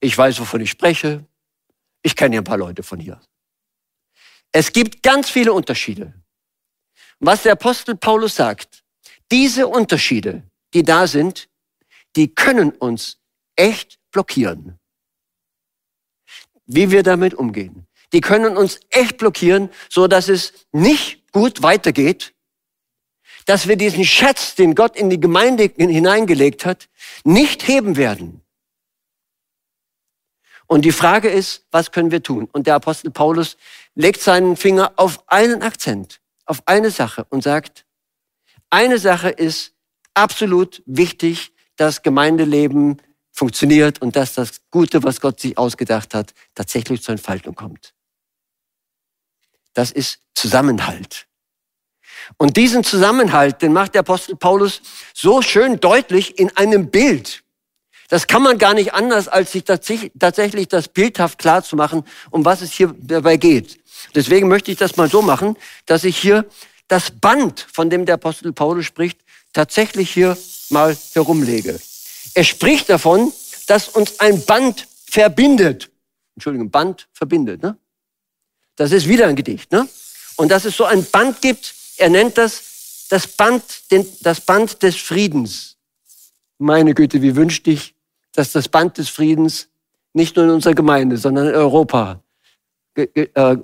Ich 0.00 0.16
weiß, 0.16 0.40
wovon 0.40 0.62
ich 0.62 0.70
spreche. 0.70 1.26
Ich 2.02 2.16
kenne 2.16 2.36
ja 2.36 2.40
ein 2.40 2.44
paar 2.44 2.56
Leute 2.56 2.82
von 2.82 2.98
hier. 2.98 3.20
Es 4.52 4.72
gibt 4.72 5.02
ganz 5.02 5.28
viele 5.28 5.52
Unterschiede. 5.52 6.14
Was 7.18 7.42
der 7.42 7.52
Apostel 7.52 7.94
Paulus 7.94 8.36
sagt, 8.36 8.84
diese 9.30 9.66
Unterschiede, 9.66 10.44
die 10.72 10.82
da 10.82 11.06
sind, 11.06 11.50
die 12.16 12.34
können 12.34 12.70
uns 12.70 13.18
echt 13.54 13.98
blockieren. 14.16 14.78
wie 16.68 16.90
wir 16.90 17.02
damit 17.02 17.34
umgehen. 17.34 17.86
Die 18.12 18.20
können 18.20 18.56
uns 18.56 18.80
echt 18.90 19.18
blockieren, 19.18 19.70
so 19.88 20.08
dass 20.08 20.28
es 20.28 20.66
nicht 20.72 21.30
gut 21.32 21.62
weitergeht, 21.62 22.34
dass 23.44 23.68
wir 23.68 23.76
diesen 23.76 24.04
Schatz, 24.04 24.56
den 24.56 24.74
Gott 24.74 24.96
in 24.96 25.08
die 25.08 25.20
Gemeinde 25.20 25.70
hineingelegt 25.76 26.64
hat, 26.64 26.88
nicht 27.24 27.68
heben 27.68 27.96
werden. 27.96 28.40
Und 30.66 30.84
die 30.84 30.92
Frage 30.92 31.28
ist, 31.28 31.66
was 31.70 31.92
können 31.92 32.10
wir 32.10 32.22
tun? 32.22 32.48
Und 32.52 32.66
der 32.66 32.74
Apostel 32.74 33.10
Paulus 33.12 33.56
legt 33.94 34.20
seinen 34.20 34.56
Finger 34.56 34.92
auf 34.96 35.22
einen 35.28 35.62
Akzent, 35.62 36.20
auf 36.46 36.62
eine 36.66 36.90
Sache 36.90 37.26
und 37.30 37.44
sagt, 37.44 37.86
eine 38.70 38.98
Sache 38.98 39.28
ist 39.28 39.74
absolut 40.14 40.82
wichtig, 40.86 41.52
dass 41.76 42.02
Gemeindeleben 42.02 43.00
funktioniert 43.36 44.00
und 44.00 44.16
dass 44.16 44.34
das 44.34 44.62
Gute, 44.70 45.02
was 45.02 45.20
Gott 45.20 45.38
sich 45.38 45.56
ausgedacht 45.58 46.14
hat, 46.14 46.32
tatsächlich 46.54 47.02
zur 47.02 47.12
Entfaltung 47.12 47.54
kommt. 47.54 47.92
Das 49.74 49.92
ist 49.92 50.20
Zusammenhalt. 50.34 51.26
Und 52.38 52.56
diesen 52.56 52.82
Zusammenhalt, 52.82 53.60
den 53.60 53.72
macht 53.74 53.94
der 53.94 54.00
Apostel 54.00 54.36
Paulus 54.36 54.80
so 55.14 55.42
schön 55.42 55.78
deutlich 55.80 56.38
in 56.38 56.56
einem 56.56 56.90
Bild. 56.90 57.44
Das 58.08 58.26
kann 58.26 58.42
man 58.42 58.56
gar 58.56 58.72
nicht 58.72 58.94
anders, 58.94 59.28
als 59.28 59.52
sich 59.52 59.64
tatsächlich 59.64 60.68
das 60.68 60.88
bildhaft 60.88 61.38
klar 61.38 61.62
zu 61.62 61.76
machen, 61.76 62.04
um 62.30 62.44
was 62.44 62.62
es 62.62 62.72
hier 62.72 62.94
dabei 62.98 63.36
geht. 63.36 63.80
Deswegen 64.14 64.48
möchte 64.48 64.70
ich 64.70 64.78
das 64.78 64.96
mal 64.96 65.10
so 65.10 65.22
machen, 65.22 65.56
dass 65.84 66.04
ich 66.04 66.16
hier 66.16 66.46
das 66.88 67.10
Band, 67.10 67.66
von 67.70 67.90
dem 67.90 68.06
der 68.06 68.14
Apostel 68.14 68.52
Paulus 68.52 68.86
spricht, 68.86 69.18
tatsächlich 69.52 70.10
hier 70.10 70.38
mal 70.70 70.96
herumlege. 71.12 71.78
Er 72.36 72.44
spricht 72.44 72.90
davon, 72.90 73.32
dass 73.66 73.88
uns 73.88 74.20
ein 74.20 74.44
Band 74.44 74.86
verbindet. 75.06 75.90
Entschuldigung, 76.34 76.70
Band 76.70 77.08
verbindet. 77.14 77.62
Ne? 77.62 77.78
Das 78.76 78.92
ist 78.92 79.08
wieder 79.08 79.26
ein 79.26 79.36
Gedicht. 79.36 79.72
Ne? 79.72 79.88
Und 80.36 80.50
dass 80.50 80.66
es 80.66 80.76
so 80.76 80.84
ein 80.84 81.02
Band 81.06 81.40
gibt, 81.40 81.74
er 81.96 82.10
nennt 82.10 82.36
das 82.36 82.62
das 83.08 83.26
Band, 83.26 83.62
das 84.20 84.40
Band 84.40 84.82
des 84.82 84.96
Friedens. 84.96 85.76
Meine 86.58 86.92
Güte, 86.94 87.22
wie 87.22 87.36
wünschte 87.36 87.70
ich, 87.70 87.94
dass 88.32 88.52
das 88.52 88.68
Band 88.68 88.98
des 88.98 89.08
Friedens 89.08 89.68
nicht 90.12 90.36
nur 90.36 90.44
in 90.44 90.50
unserer 90.50 90.74
Gemeinde, 90.74 91.16
sondern 91.16 91.48
in 91.48 91.54
Europa 91.54 92.20
ge 92.94 93.08
ge 93.14 93.30
äh, 93.34 93.56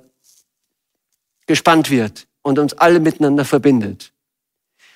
gespannt 1.47 1.91
wird 1.91 2.27
und 2.41 2.59
uns 2.59 2.73
alle 2.75 3.01
miteinander 3.01 3.45
verbindet. 3.45 4.13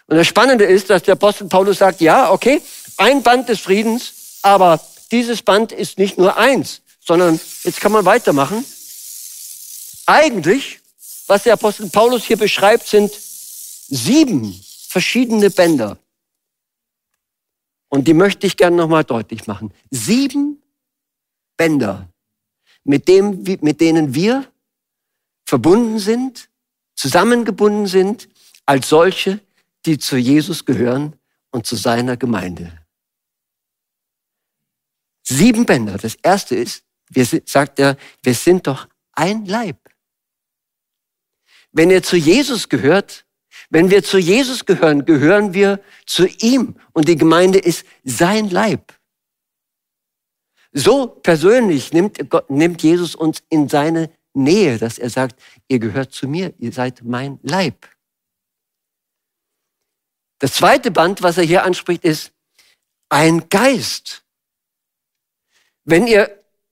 Und 0.06 0.16
das 0.16 0.26
Spannende 0.26 0.64
ist, 0.64 0.88
dass 0.88 1.02
der 1.02 1.12
Apostel 1.12 1.49
Paulus 1.49 1.78
sagt, 1.78 2.00
ja, 2.00 2.30
okay, 2.30 2.62
ein 2.96 3.22
Band 3.22 3.48
des 3.48 3.60
Friedens, 3.60 4.38
aber 4.42 4.80
dieses 5.10 5.42
Band 5.42 5.72
ist 5.72 5.98
nicht 5.98 6.18
nur 6.18 6.36
eins, 6.36 6.82
sondern 7.00 7.40
jetzt 7.62 7.80
kann 7.80 7.92
man 7.92 8.04
weitermachen. 8.04 8.64
Eigentlich, 10.06 10.80
was 11.26 11.44
der 11.44 11.54
Apostel 11.54 11.88
Paulus 11.90 12.24
hier 12.24 12.36
beschreibt, 12.36 12.86
sind 12.86 13.12
sieben 13.12 14.60
verschiedene 14.88 15.50
Bänder. 15.50 15.98
Und 17.88 18.08
die 18.08 18.14
möchte 18.14 18.46
ich 18.46 18.56
gerne 18.56 18.76
nochmal 18.76 19.04
deutlich 19.04 19.46
machen. 19.46 19.72
Sieben 19.90 20.62
Bänder, 21.56 22.08
mit, 22.84 23.08
dem, 23.08 23.42
mit 23.42 23.80
denen 23.80 24.14
wir 24.14 24.50
verbunden 25.44 25.98
sind, 25.98 26.48
zusammengebunden 26.94 27.86
sind, 27.86 28.28
als 28.64 28.88
solche, 28.88 29.40
die 29.84 29.98
zu 29.98 30.16
Jesus 30.16 30.64
gehören 30.64 31.14
und 31.50 31.66
zu 31.66 31.76
seiner 31.76 32.16
Gemeinde. 32.16 32.86
Sieben 35.28 35.66
Bänder. 35.66 35.99
Das 35.99 36.14
erste 36.23 36.54
ist, 36.54 36.85
wir 37.09 37.26
sagt 37.26 37.78
er, 37.78 37.97
wir 38.23 38.35
sind 38.35 38.66
doch 38.66 38.88
ein 39.12 39.44
Leib. 39.46 39.79
Wenn 41.72 41.90
ihr 41.90 42.03
zu 42.03 42.16
Jesus 42.16 42.68
gehört, 42.68 43.27
wenn 43.70 43.90
wir 43.90 44.05
zu 44.05 44.18
Jesus 44.18 44.64
gehören, 44.64 45.05
gehören 45.05 45.53
wir 45.53 45.83
zu 46.07 46.27
ihm 46.27 46.77
und 46.92 47.09
die 47.09 47.16
Gemeinde 47.16 47.59
ist 47.59 47.85
sein 48.05 48.50
Leib. 48.50 48.94
So 50.72 51.07
persönlich 51.07 51.92
nimmt, 51.92 52.31
Gott, 52.31 52.48
nimmt 52.50 52.83
Jesus 52.83 53.14
uns 53.14 53.42
in 53.48 53.68
seine 53.68 54.11
Nähe, 54.35 54.79
dass 54.79 54.98
er 54.98 55.11
sagt, 55.11 55.40
ihr 55.68 55.79
gehört 55.79 56.12
zu 56.12 56.29
mir, 56.29 56.55
ihr 56.59 56.72
seid 56.72 57.03
mein 57.03 57.40
Leib. 57.42 57.88
Das 60.38 60.53
zweite 60.53 60.90
Band, 60.90 61.22
was 61.22 61.38
er 61.38 61.44
hier 61.44 61.64
anspricht, 61.64 62.05
ist 62.05 62.33
ein 63.09 63.48
Geist. 63.48 64.25
Wenn 65.87 66.09
ihr 66.09 66.31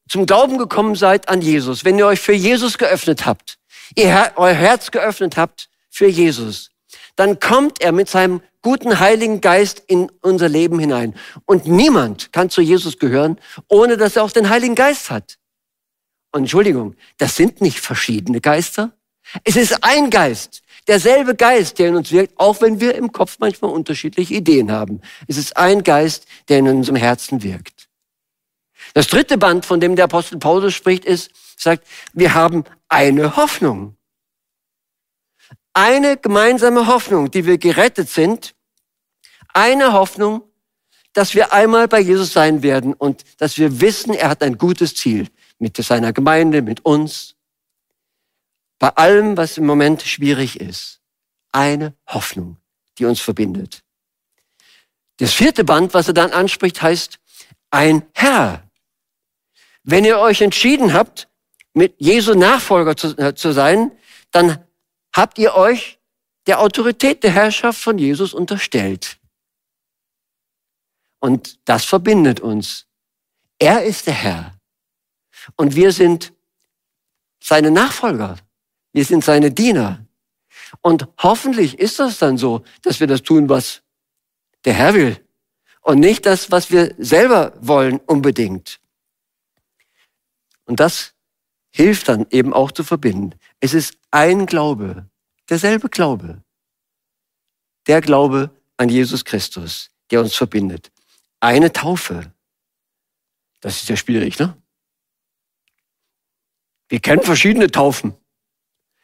zum 0.09 0.27
Glauben 0.27 0.59
gekommen 0.59 0.97
seid 0.97 1.29
an 1.29 1.41
Jesus, 1.41 1.85
wenn 1.85 1.99
ihr 1.99 2.07
euch 2.07 2.21
für 2.21 2.33
Jesus 2.33 2.79
geöffnet 2.79 3.25
habt, 3.25 3.59
ihr 3.95 4.33
euer 4.37 4.53
Herz 4.53 4.91
geöffnet 4.91 5.37
habt 5.37 5.71
für 5.89 6.09
Jesus, 6.09 6.71
dann 7.15 7.39
kommt 7.39 7.81
er 7.81 7.93
mit 7.93 8.09
seinem 8.09 8.43
guten 8.61 8.99
Heiligen 8.99 9.41
Geist 9.41 9.83
in 9.87 10.11
unser 10.21 10.49
Leben 10.49 10.81
hinein. 10.81 11.15
Und 11.47 11.67
niemand 11.67 12.33
kann 12.33 12.51
zu 12.51 12.61
Jesus 12.61 12.99
gehören, 12.99 13.39
ohne 13.69 13.97
dass 13.97 14.17
er 14.17 14.25
auch 14.25 14.33
den 14.33 14.51
Heiligen 14.51 14.75
Geist 14.75 15.11
hat. 15.11 15.39
Und 16.33 16.43
Entschuldigung, 16.43 16.97
das 17.19 17.37
sind 17.37 17.61
nicht 17.61 17.79
verschiedene 17.79 18.41
Geister. 18.41 18.93
Es 19.45 19.55
ist 19.55 19.85
ein 19.85 20.11
Geist, 20.11 20.63
derselbe 20.89 21.37
Geist, 21.37 21.79
der 21.79 21.91
in 21.91 21.95
uns 21.95 22.11
wirkt, 22.11 22.35
auch 22.39 22.61
wenn 22.61 22.81
wir 22.81 22.97
im 22.97 23.13
Kopf 23.13 23.37
manchmal 23.39 23.71
unterschiedliche 23.71 24.35
Ideen 24.35 24.73
haben. 24.73 25.01
Es 25.29 25.37
ist 25.37 25.57
ein 25.57 25.85
Geist, 25.85 26.27
der 26.49 26.59
in 26.59 26.69
unserem 26.69 26.97
Herzen 26.97 27.45
wirkt. 27.45 27.84
Das 28.95 29.09
dritte 29.09 29.37
Band, 29.37 29.67
von 29.67 29.81
dem 29.81 29.97
der 29.97 30.07
Apostel 30.07 30.39
Paulus 30.39 30.75
spricht, 30.75 31.05
ist, 31.05 31.31
sagt, 31.57 31.87
wir 32.15 32.35
haben 32.35 32.65
eine 32.89 33.37
Hoffnung 33.37 33.97
eine 35.75 36.17
gemeinsame 36.17 36.87
Hoffnung, 36.87 37.31
die 37.31 37.45
wir 37.45 37.59
gerettet 37.59 38.09
sind, 38.09 38.55
eine 39.53 39.93
Hoffnung, 39.93 40.43
dass 41.13 41.35
wir 41.35 41.53
einmal 41.53 41.89
bei 41.89 42.01
Jesus 42.01 42.33
sein 42.33 42.63
werden 42.63 42.95
und 42.95 43.23
dass 43.39 43.59
wir 43.59 43.81
wissen, 43.81 44.15
er 44.15 44.31
hat 44.31 44.43
ein 44.43 44.57
gutes 44.57 44.95
Ziel 44.95 45.29
mit 45.59 45.77
seiner 45.77 46.13
Gemeinde, 46.13 46.63
mit 46.63 46.85
uns, 46.85 47.35
bei 48.79 48.89
allem, 48.91 49.37
was 49.37 49.59
im 49.59 49.67
Moment 49.67 50.03
schwierig 50.03 50.61
ist. 50.61 51.01
Eine 51.53 51.95
Hoffnung, 52.07 52.57
die 52.99 53.05
uns 53.05 53.21
verbindet. 53.21 53.83
Das 55.19 55.33
vierte 55.33 55.65
Band, 55.65 55.95
was 55.95 56.09
er 56.09 56.15
dann 56.15 56.33
anspricht, 56.33 56.83
heißt 56.83 57.19
ein 57.71 58.03
Herr. 58.13 58.69
Wenn 59.85 60.05
ihr 60.05 60.19
euch 60.19 60.41
entschieden 60.41 60.93
habt, 60.95 61.29
mit 61.75 61.95
Jesu 61.99 62.35
Nachfolger 62.35 62.97
zu, 62.97 63.17
äh, 63.19 63.35
zu 63.35 63.53
sein, 63.53 63.93
dann 64.31 64.65
habt 65.13 65.39
ihr 65.39 65.55
euch 65.55 65.99
der 66.47 66.61
Autorität 66.61 67.23
der 67.23 67.31
Herrschaft 67.31 67.81
von 67.81 67.99
Jesus 67.99 68.35
unterstellt. 68.35 69.19
Und 71.21 71.59
das 71.65 71.85
verbindet 71.85 72.41
uns. 72.41 72.87
Er 73.59 73.85
ist 73.85 74.07
der 74.07 74.15
Herr. 74.15 74.55
Und 75.57 75.75
wir 75.75 75.93
sind 75.93 76.33
seine 77.43 77.71
Nachfolger. 77.71 78.37
Wir 78.93 79.05
sind 79.05 79.25
seine 79.25 79.51
Diener. 79.51 80.05
Und 80.81 81.09
hoffentlich 81.23 81.79
ist 81.79 81.99
das 81.99 82.19
dann 82.19 82.39
so, 82.39 82.65
dass 82.83 83.01
wir 83.01 83.07
das 83.07 83.23
tun, 83.23 83.49
was 83.49 83.83
der 84.65 84.75
Herr 84.75 84.95
will. 84.95 85.21
Und 85.81 86.01
nicht 86.01 86.27
das, 86.27 86.51
was 86.51 86.71
wir 86.71 86.95
selber 86.99 87.53
wollen 87.61 88.01
unbedingt. 88.01 88.81
Und 90.65 90.81
das 90.81 91.15
hilft 91.71 92.09
dann 92.09 92.27
eben 92.31 92.53
auch 92.53 92.73
zu 92.73 92.85
verbinden. 92.85 93.39
Es 93.61 93.75
ist 93.75 93.97
ein 94.11 94.47
Glaube, 94.47 95.09
derselbe 95.49 95.89
Glaube. 95.89 96.43
Der 97.87 98.01
Glaube 98.01 98.51
an 98.77 98.89
Jesus 98.89 99.25
Christus, 99.25 99.91
der 100.11 100.21
uns 100.21 100.35
verbindet. 100.35 100.91
Eine 101.41 101.73
Taufe. 101.73 102.33
Das 103.61 103.83
ist 103.83 103.89
ja 103.89 103.97
schwierig, 103.97 104.39
ne? 104.39 104.57
Wir 106.89 107.01
kennen 107.01 107.23
verschiedene 107.23 107.71
Taufen. 107.71 108.15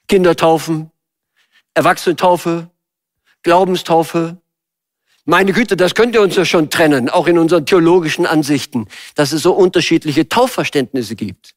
Kindertaufen, 0.07 0.91
Erwachsenentaufe, 1.75 2.71
Glaubenstaufe. 3.43 4.41
Meine 5.25 5.53
Güte, 5.53 5.77
das 5.77 5.95
könnt 5.95 6.15
ihr 6.15 6.23
uns 6.23 6.37
ja 6.37 6.45
schon 6.45 6.71
trennen, 6.71 7.09
auch 7.09 7.27
in 7.27 7.39
unseren 7.39 7.67
theologischen 7.67 8.27
Ansichten, 8.27 8.89
dass 9.15 9.33
es 9.33 9.43
so 9.43 9.53
unterschiedliche 9.53 10.29
Taufverständnisse 10.29 11.15
gibt. 11.15 11.55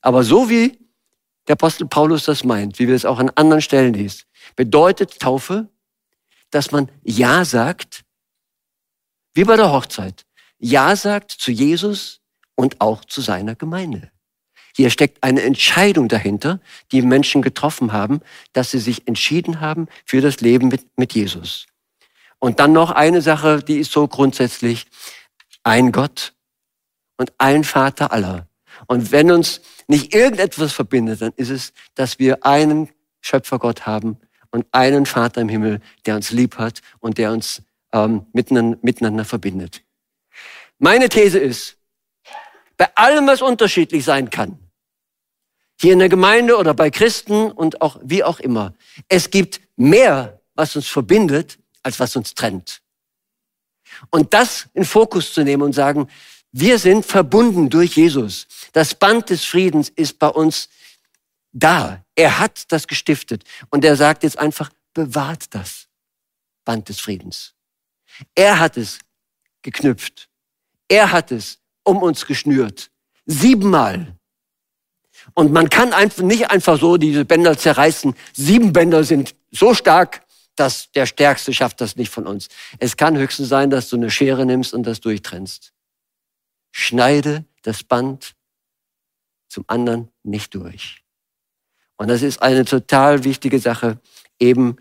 Aber 0.00 0.22
so 0.22 0.48
wie 0.48 0.78
der 1.48 1.54
Apostel 1.54 1.86
Paulus 1.86 2.24
das 2.24 2.44
meint, 2.44 2.78
wie 2.78 2.88
wir 2.88 2.94
es 2.94 3.04
auch 3.04 3.18
an 3.18 3.30
anderen 3.34 3.62
Stellen 3.62 3.94
lesen, 3.94 4.22
bedeutet 4.54 5.18
Taufe, 5.18 5.68
dass 6.50 6.70
man 6.70 6.90
Ja 7.02 7.44
sagt, 7.44 8.04
wie 9.34 9.44
bei 9.44 9.56
der 9.56 9.72
Hochzeit. 9.72 10.24
Ja 10.58 10.94
sagt 10.96 11.30
zu 11.30 11.50
Jesus 11.50 12.20
und 12.54 12.80
auch 12.80 13.04
zu 13.04 13.20
seiner 13.20 13.54
Gemeinde. 13.54 14.10
Hier 14.74 14.90
steckt 14.90 15.22
eine 15.24 15.42
Entscheidung 15.42 16.08
dahinter, 16.08 16.60
die 16.92 17.02
Menschen 17.02 17.42
getroffen 17.42 17.92
haben, 17.92 18.20
dass 18.52 18.70
sie 18.70 18.78
sich 18.78 19.08
entschieden 19.08 19.60
haben 19.60 19.88
für 20.04 20.20
das 20.20 20.40
Leben 20.40 20.68
mit, 20.68 20.86
mit 20.96 21.14
Jesus. 21.14 21.66
Und 22.38 22.60
dann 22.60 22.72
noch 22.72 22.90
eine 22.90 23.20
Sache, 23.20 23.62
die 23.62 23.78
ist 23.78 23.92
so 23.92 24.06
grundsätzlich 24.06 24.86
ein 25.64 25.92
Gott 25.92 26.34
und 27.16 27.32
ein 27.38 27.64
Vater 27.64 28.12
aller. 28.12 28.46
Und 28.86 29.10
wenn 29.10 29.30
uns 29.30 29.60
nicht 29.88 30.14
irgendetwas 30.14 30.72
verbindet, 30.72 31.20
dann 31.20 31.32
ist 31.36 31.50
es, 31.50 31.72
dass 31.94 32.18
wir 32.18 32.44
einen 32.44 32.90
Schöpfergott 33.20 33.86
haben 33.86 34.18
und 34.50 34.66
einen 34.72 35.06
Vater 35.06 35.40
im 35.40 35.48
Himmel, 35.48 35.80
der 36.06 36.16
uns 36.16 36.30
lieb 36.30 36.58
hat 36.58 36.80
und 37.00 37.18
der 37.18 37.32
uns 37.32 37.62
ähm, 37.92 38.26
miteinander, 38.32 38.78
miteinander 38.82 39.24
verbindet. 39.24 39.82
Meine 40.78 41.08
These 41.08 41.38
ist, 41.38 41.76
bei 42.76 42.88
allem, 42.94 43.26
was 43.26 43.42
unterschiedlich 43.42 44.04
sein 44.04 44.30
kann, 44.30 44.58
hier 45.80 45.92
in 45.92 45.98
der 45.98 46.08
Gemeinde 46.08 46.56
oder 46.56 46.74
bei 46.74 46.90
Christen 46.90 47.50
und 47.50 47.82
auch 47.82 47.98
wie 48.02 48.22
auch 48.22 48.40
immer, 48.40 48.74
es 49.08 49.30
gibt 49.30 49.60
mehr, 49.76 50.40
was 50.54 50.76
uns 50.76 50.86
verbindet, 50.86 51.58
als 51.82 51.98
was 52.00 52.16
uns 52.16 52.34
trennt. 52.34 52.82
Und 54.10 54.34
das 54.34 54.68
in 54.74 54.84
Fokus 54.84 55.32
zu 55.32 55.42
nehmen 55.42 55.62
und 55.62 55.72
sagen, 55.72 56.08
wir 56.52 56.78
sind 56.78 57.04
verbunden 57.04 57.68
durch 57.68 57.96
Jesus. 57.96 58.46
Das 58.72 58.94
Band 58.94 59.30
des 59.30 59.44
Friedens 59.44 59.88
ist 59.90 60.18
bei 60.18 60.28
uns 60.28 60.68
da. 61.52 62.04
Er 62.14 62.38
hat 62.38 62.70
das 62.72 62.86
gestiftet. 62.86 63.44
Und 63.70 63.84
er 63.84 63.96
sagt 63.96 64.22
jetzt 64.22 64.38
einfach, 64.38 64.70
bewahrt 64.94 65.54
das 65.54 65.88
Band 66.64 66.88
des 66.88 67.00
Friedens. 67.00 67.54
Er 68.34 68.58
hat 68.58 68.76
es 68.76 68.98
geknüpft. 69.62 70.28
Er 70.88 71.12
hat 71.12 71.32
es 71.32 71.58
um 71.84 71.98
uns 71.98 72.26
geschnürt. 72.26 72.90
Siebenmal. 73.26 74.14
Und 75.34 75.52
man 75.52 75.68
kann 75.68 75.92
einfach 75.92 76.22
nicht 76.22 76.50
einfach 76.50 76.80
so 76.80 76.96
diese 76.96 77.24
Bänder 77.24 77.56
zerreißen. 77.58 78.14
Sieben 78.32 78.72
Bänder 78.72 79.04
sind 79.04 79.34
so 79.50 79.74
stark, 79.74 80.22
dass 80.58 80.90
der 80.92 81.06
Stärkste 81.06 81.52
schafft 81.52 81.80
das 81.80 81.96
nicht 81.96 82.10
von 82.10 82.26
uns. 82.26 82.48
Es 82.78 82.96
kann 82.96 83.16
höchstens 83.16 83.48
sein, 83.48 83.70
dass 83.70 83.88
du 83.88 83.96
eine 83.96 84.10
Schere 84.10 84.46
nimmst 84.46 84.74
und 84.74 84.84
das 84.84 85.00
durchtrennst. 85.00 85.72
Schneide 86.72 87.44
das 87.62 87.84
Band 87.84 88.34
zum 89.48 89.64
anderen 89.66 90.10
nicht 90.22 90.54
durch. 90.54 91.04
Und 91.96 92.08
das 92.08 92.22
ist 92.22 92.42
eine 92.42 92.64
total 92.64 93.24
wichtige 93.24 93.58
Sache, 93.58 94.00
eben 94.38 94.76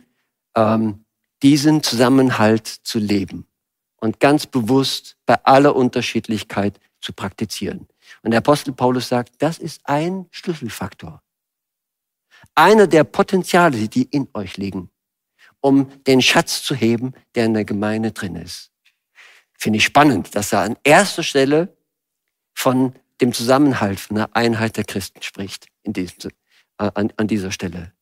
ähm, 0.55 1.05
diesen 1.41 1.83
Zusammenhalt 1.83 2.67
zu 2.67 2.99
leben 2.99 3.47
und 3.97 4.19
ganz 4.19 4.45
bewusst 4.45 5.17
bei 5.25 5.43
aller 5.43 5.75
Unterschiedlichkeit 5.75 6.79
zu 7.01 7.13
praktizieren. 7.13 7.87
Und 8.21 8.31
der 8.31 8.39
Apostel 8.39 8.73
Paulus 8.73 9.07
sagt, 9.07 9.33
das 9.39 9.57
ist 9.57 9.81
ein 9.85 10.27
Schlüsselfaktor. 10.31 11.21
Einer 12.55 12.87
der 12.87 13.03
Potenziale, 13.03 13.87
die 13.87 14.03
in 14.03 14.27
euch 14.33 14.57
liegen, 14.57 14.91
um 15.61 16.03
den 16.03 16.21
Schatz 16.21 16.63
zu 16.63 16.75
heben, 16.75 17.13
der 17.35 17.45
in 17.45 17.53
der 17.53 17.65
Gemeinde 17.65 18.11
drin 18.11 18.35
ist. 18.35 18.71
Finde 19.57 19.77
ich 19.77 19.85
spannend, 19.85 20.35
dass 20.35 20.53
er 20.53 20.61
an 20.61 20.77
erster 20.83 21.23
Stelle 21.23 21.75
von 22.53 22.93
dem 23.21 23.33
Zusammenhalt, 23.33 23.99
von 23.99 24.17
der 24.17 24.35
Einheit 24.35 24.77
der 24.77 24.83
Christen 24.83 25.21
spricht, 25.21 25.67
in 25.83 25.93
diesem, 25.93 26.31
äh, 26.77 26.91
an, 26.93 27.11
an 27.17 27.27
dieser 27.27 27.51
Stelle. 27.51 27.93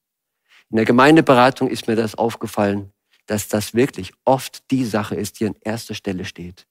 In 0.70 0.78
der 0.78 0.86
Gemeindeberatung 0.86 1.70
ist 1.70 1.88
mir 1.88 1.96
das 1.96 2.16
aufgefallen, 2.16 2.92
dass 3.28 3.48
das 3.48 3.74
wirklich 3.74 4.12
oft 4.26 4.70
die 4.72 4.86
Sache 4.86 5.16
ist, 5.16 5.40
die 5.40 5.46
an 5.46 5.56
erster 5.62 5.96
Stelle 5.96 6.26
steht. 6.26 6.68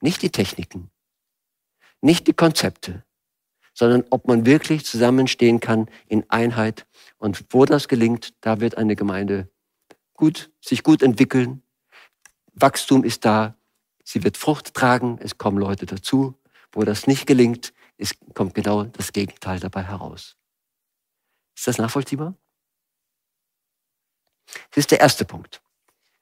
Nicht 0.00 0.22
die 0.22 0.30
Techniken, 0.30 0.90
nicht 2.00 2.26
die 2.26 2.32
Konzepte, 2.32 3.04
sondern 3.74 4.04
ob 4.10 4.26
man 4.26 4.44
wirklich 4.44 4.84
zusammenstehen 4.84 5.60
kann 5.60 5.88
in 6.08 6.28
Einheit. 6.28 6.86
Und 7.16 7.44
wo 7.50 7.64
das 7.64 7.88
gelingt, 7.88 8.34
da 8.40 8.60
wird 8.60 8.76
eine 8.76 8.96
Gemeinde 8.96 9.48
gut, 10.14 10.50
sich 10.60 10.82
gut 10.82 11.02
entwickeln. 11.02 11.62
Wachstum 12.54 13.04
ist 13.04 13.24
da, 13.24 13.56
sie 14.04 14.24
wird 14.24 14.36
Frucht 14.36 14.74
tragen, 14.74 15.18
es 15.20 15.38
kommen 15.38 15.58
Leute 15.58 15.86
dazu. 15.86 16.38
Wo 16.72 16.84
das 16.84 17.06
nicht 17.06 17.26
gelingt, 17.26 17.72
ist, 17.98 18.16
kommt 18.34 18.54
genau 18.54 18.84
das 18.84 19.12
Gegenteil 19.12 19.60
dabei 19.60 19.82
heraus. 19.82 20.36
Ist 21.56 21.66
das 21.66 21.78
nachvollziehbar? 21.78 22.34
Das 24.70 24.78
ist 24.78 24.90
der 24.90 25.00
erste 25.00 25.24
Punkt. 25.24 25.62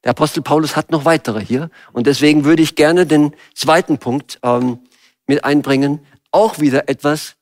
Der 0.02 0.10
Apostel 0.10 0.42
Paulus 0.42 0.76
hat 0.76 0.90
noch 0.90 1.04
weitere 1.04 1.44
hier 1.44 1.70
und 1.92 2.06
deswegen 2.06 2.44
würde 2.44 2.62
ich 2.62 2.74
gerne 2.74 3.06
den 3.06 3.36
zweiten 3.54 3.98
Punkt 3.98 4.38
ähm, 4.42 4.86
mit 5.26 5.44
einbringen. 5.44 6.06
Auch 6.30 6.58
wieder 6.58 6.88
etwas, 6.88 7.36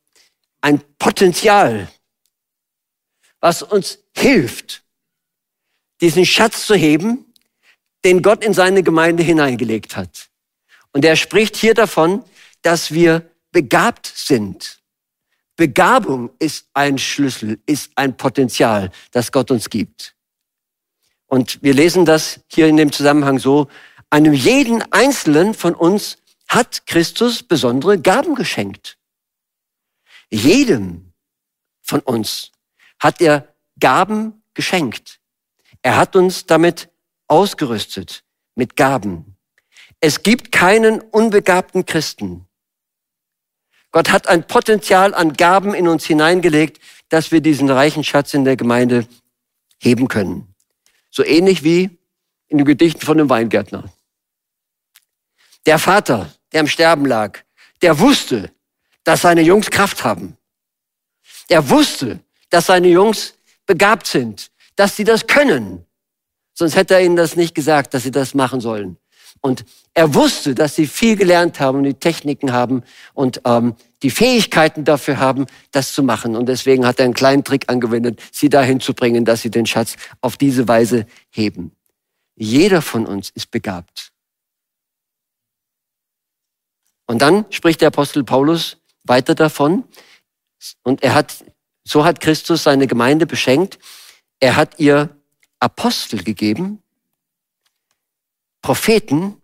ein 0.61 0.81
Potenzial, 0.99 1.89
was 3.41 3.63
uns 3.63 4.01
hilft, 4.17 4.83
diesen 6.01 6.25
Schatz 6.25 6.67
zu 6.67 6.75
heben, 6.75 7.33
den 8.05 8.23
Gott 8.23 8.45
in 8.45 8.55
seine 8.55 8.83
Gemeinde 8.83 9.23
hineingelegt 9.23 9.97
hat. 9.97 10.29
Und 10.93 11.05
er 11.05 11.17
spricht 11.17 11.57
hier 11.57 11.75
davon, 11.75 12.25
dass 12.63 12.93
wir 12.93 13.29
begabt 13.51 14.07
sind. 14.07 14.81
Begabung 15.57 16.31
ist 16.39 16.69
ein 16.73 16.99
Schlüssel, 16.99 17.59
ist 17.67 17.91
ein 17.97 18.17
Potenzial, 18.17 18.91
das 19.11 19.33
Gott 19.33 19.51
uns 19.51 19.69
gibt. 19.71 20.15
Und 21.27 21.63
wir 21.63 21.75
lesen 21.75 22.05
das 22.05 22.41
hier 22.49 22.69
in 22.69 22.77
dem 22.77 22.93
Zusammenhang 22.93 23.39
so, 23.39 23.69
einem 24.11 24.33
jeden 24.33 24.83
Einzelnen 24.93 25.55
von 25.55 25.75
uns 25.75 26.19
hat 26.49 26.87
Christus 26.87 27.43
besondere 27.43 28.01
Gaben 28.01 28.35
geschenkt. 28.35 28.99
Jedem 30.31 31.13
von 31.83 32.01
uns 32.01 32.53
hat 32.99 33.21
er 33.21 33.55
Gaben 33.79 34.43
geschenkt. 34.55 35.18
Er 35.83 35.97
hat 35.97 36.17
uns 36.17 36.47
damit 36.47 36.89
ausgerüstet, 37.27 38.25
mit 38.55 38.77
Gaben. 38.77 39.37
Es 40.01 40.23
gibt 40.23 40.53
keinen 40.53 41.01
unbegabten 41.01 41.87
Christen. 41.87 42.47
Gott 43.91 44.11
hat 44.11 44.29
ein 44.29 44.47
Potenzial 44.47 45.15
an 45.15 45.33
Gaben 45.33 45.75
in 45.75 45.89
uns 45.89 46.05
hineingelegt, 46.05 46.81
dass 47.09 47.33
wir 47.33 47.41
diesen 47.41 47.71
reichen 47.71 48.05
Schatz 48.05 48.35
in 48.35 48.45
der 48.45 48.57
Gemeinde 48.57 49.07
heben 49.79 50.09
können. 50.09 50.55
So 51.11 51.25
ähnlich 51.25 51.65
wie 51.65 51.99
in 52.49 52.59
den 52.59 52.67
Gedichten 52.67 53.01
von 53.01 53.19
dem 53.19 53.31
Weingärtner. 53.31 53.93
Der 55.67 55.79
Vater, 55.79 56.33
der 56.53 56.61
am 56.61 56.67
Sterben 56.67 57.07
lag, 57.07 57.41
der 57.83 57.99
wusste, 57.99 58.53
dass 59.05 59.23
seine 59.23 59.43
Jungs 59.43 59.71
Kraft 59.71 60.05
haben. 60.05 60.37
Er 61.49 61.71
wusste, 61.71 62.21
dass 62.51 62.67
seine 62.67 62.89
Jungs 62.89 63.35
begabt 63.67 64.07
sind, 64.07 64.51
dass 64.79 64.95
sie 64.95 65.05
das 65.05 65.27
können. 65.27 65.85
Sonst 66.55 66.77
hätte 66.77 66.95
er 66.95 67.05
ihnen 67.05 67.17
das 67.17 67.35
nicht 67.35 67.55
gesagt, 67.55 67.95
dass 67.95 68.05
sie 68.05 68.13
das 68.13 68.33
machen 68.33 68.61
sollen. 68.61 68.97
Und 69.41 69.65
er 69.93 70.15
wusste, 70.15 70.55
dass 70.55 70.77
sie 70.77 70.87
viel 70.87 71.17
gelernt 71.17 71.59
haben 71.61 71.79
und 71.79 71.85
die 71.85 71.95
Techniken 71.95 72.53
haben 72.53 72.83
und 73.13 73.41
ähm, 73.45 73.75
die 74.03 74.11
Fähigkeiten 74.11 74.85
dafür 74.85 75.19
haben, 75.19 75.47
das 75.73 75.93
zu 75.93 76.03
machen. 76.03 76.37
Und 76.37 76.47
deswegen 76.47 76.87
hat 76.87 77.01
er 77.01 77.07
einen 77.07 77.15
kleinen 77.15 77.45
Trick 77.45 77.65
angewendet, 77.69 78.23
sie 78.33 78.49
dahin 78.49 78.81
zu 78.81 78.95
bringen, 78.95 79.25
dass 79.25 79.43
sie 79.43 79.51
den 79.51 79.67
Schatz 79.67 79.97
auf 80.21 80.37
diese 80.37 80.69
Weise 80.69 81.07
heben. 81.31 81.73
Jeder 82.37 82.81
von 82.81 83.05
uns 83.05 83.31
ist 83.31 83.51
begabt. 83.51 84.13
Und 87.07 87.21
dann 87.21 87.47
spricht 87.51 87.81
der 87.81 87.89
Apostel 87.89 88.23
Paulus 88.23 88.77
weiter 89.03 89.35
davon. 89.35 89.85
Und 90.83 91.03
er 91.03 91.15
hat, 91.15 91.45
so 91.85 92.05
hat 92.05 92.21
Christus 92.21 92.63
seine 92.63 92.87
Gemeinde 92.87 93.27
beschenkt. 93.27 93.79
Er 94.41 94.57
hat 94.57 94.79
ihr 94.79 95.17
Apostel 95.59 96.23
gegeben, 96.23 96.83
Propheten, 98.63 99.41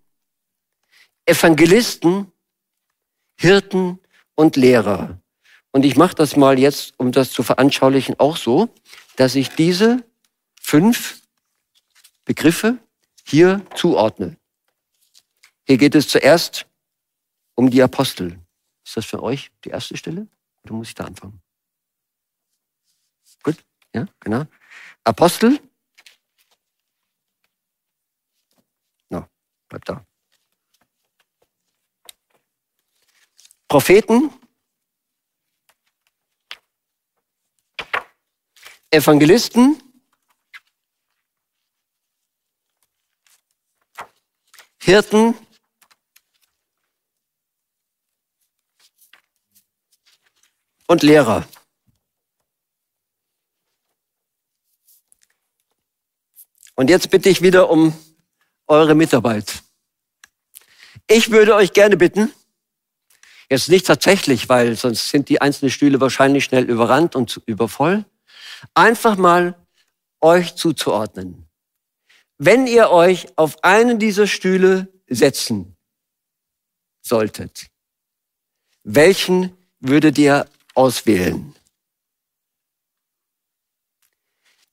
Evangelisten, 1.27 2.31
Hirten 3.37 3.99
und 4.35 4.57
Lehrer. 4.57 5.21
Und 5.73 5.85
ich 5.85 5.97
mache 5.97 6.15
das 6.15 6.37
mal 6.37 6.59
jetzt, 6.59 6.95
um 6.99 7.11
das 7.11 7.33
zu 7.33 7.43
veranschaulichen, 7.43 8.19
auch 8.21 8.37
so, 8.37 8.69
dass 9.17 9.35
ich 9.35 9.49
diese 9.51 10.05
fünf 10.61 11.23
Begriffe 12.25 12.79
hier 13.25 13.65
zuordne. 13.75 14.37
Hier 15.67 15.79
geht 15.79 15.95
es 15.95 16.09
zuerst 16.09 16.67
um 17.55 17.71
die 17.71 17.83
Apostel. 17.83 18.39
Ist 18.85 18.97
das 18.97 19.07
für 19.07 19.23
euch 19.23 19.51
die 19.65 19.71
erste 19.71 19.97
Stelle? 19.97 20.29
Oder 20.63 20.75
muss 20.75 20.89
ich 20.89 20.95
da 20.95 21.05
anfangen? 21.05 21.41
Gut, 23.43 23.57
ja, 23.95 24.07
genau. 24.21 24.45
Apostel, 25.05 25.59
Bleibt 29.75 29.89
da. 29.89 30.07
Propheten, 33.67 34.31
Evangelisten, 38.91 39.83
Hirten, 44.81 45.35
und 50.87 51.03
Lehrer. 51.03 51.49
Und 56.75 56.91
jetzt 56.91 57.11
bitte 57.11 57.29
ich 57.29 57.43
wieder 57.43 57.71
um 57.71 57.93
eure 58.67 58.95
Mitarbeit. 58.95 59.63
Ich 61.09 61.31
würde 61.31 61.55
euch 61.55 61.73
gerne 61.73 61.97
bitten, 61.97 62.33
Jetzt 63.51 63.69
nicht 63.69 63.87
tatsächlich, 63.87 64.49
weil 64.49 64.75
sonst 64.75 65.11
sind 65.11 65.29
die 65.29 65.41
einzelnen 65.41 65.71
Stühle 65.71 66.01
wahrscheinlich 66.01 66.45
schnell 66.45 66.69
überrannt 66.69 67.15
und 67.15 67.43
übervoll. 67.47 68.05
Einfach 68.75 69.17
mal 69.17 69.55
euch 70.21 70.55
zuzuordnen. 70.55 71.47
Wenn 72.39 72.67
ihr 72.67 72.91
euch 72.91 73.27
auf 73.37 73.63
einen 73.63 73.99
dieser 73.99 74.27
Stühle 74.27 74.89
setzen 75.07 75.77
solltet, 77.03 77.67
welchen 78.83 79.57
würdet 79.79 80.19
ihr 80.19 80.47
auswählen? 80.75 81.55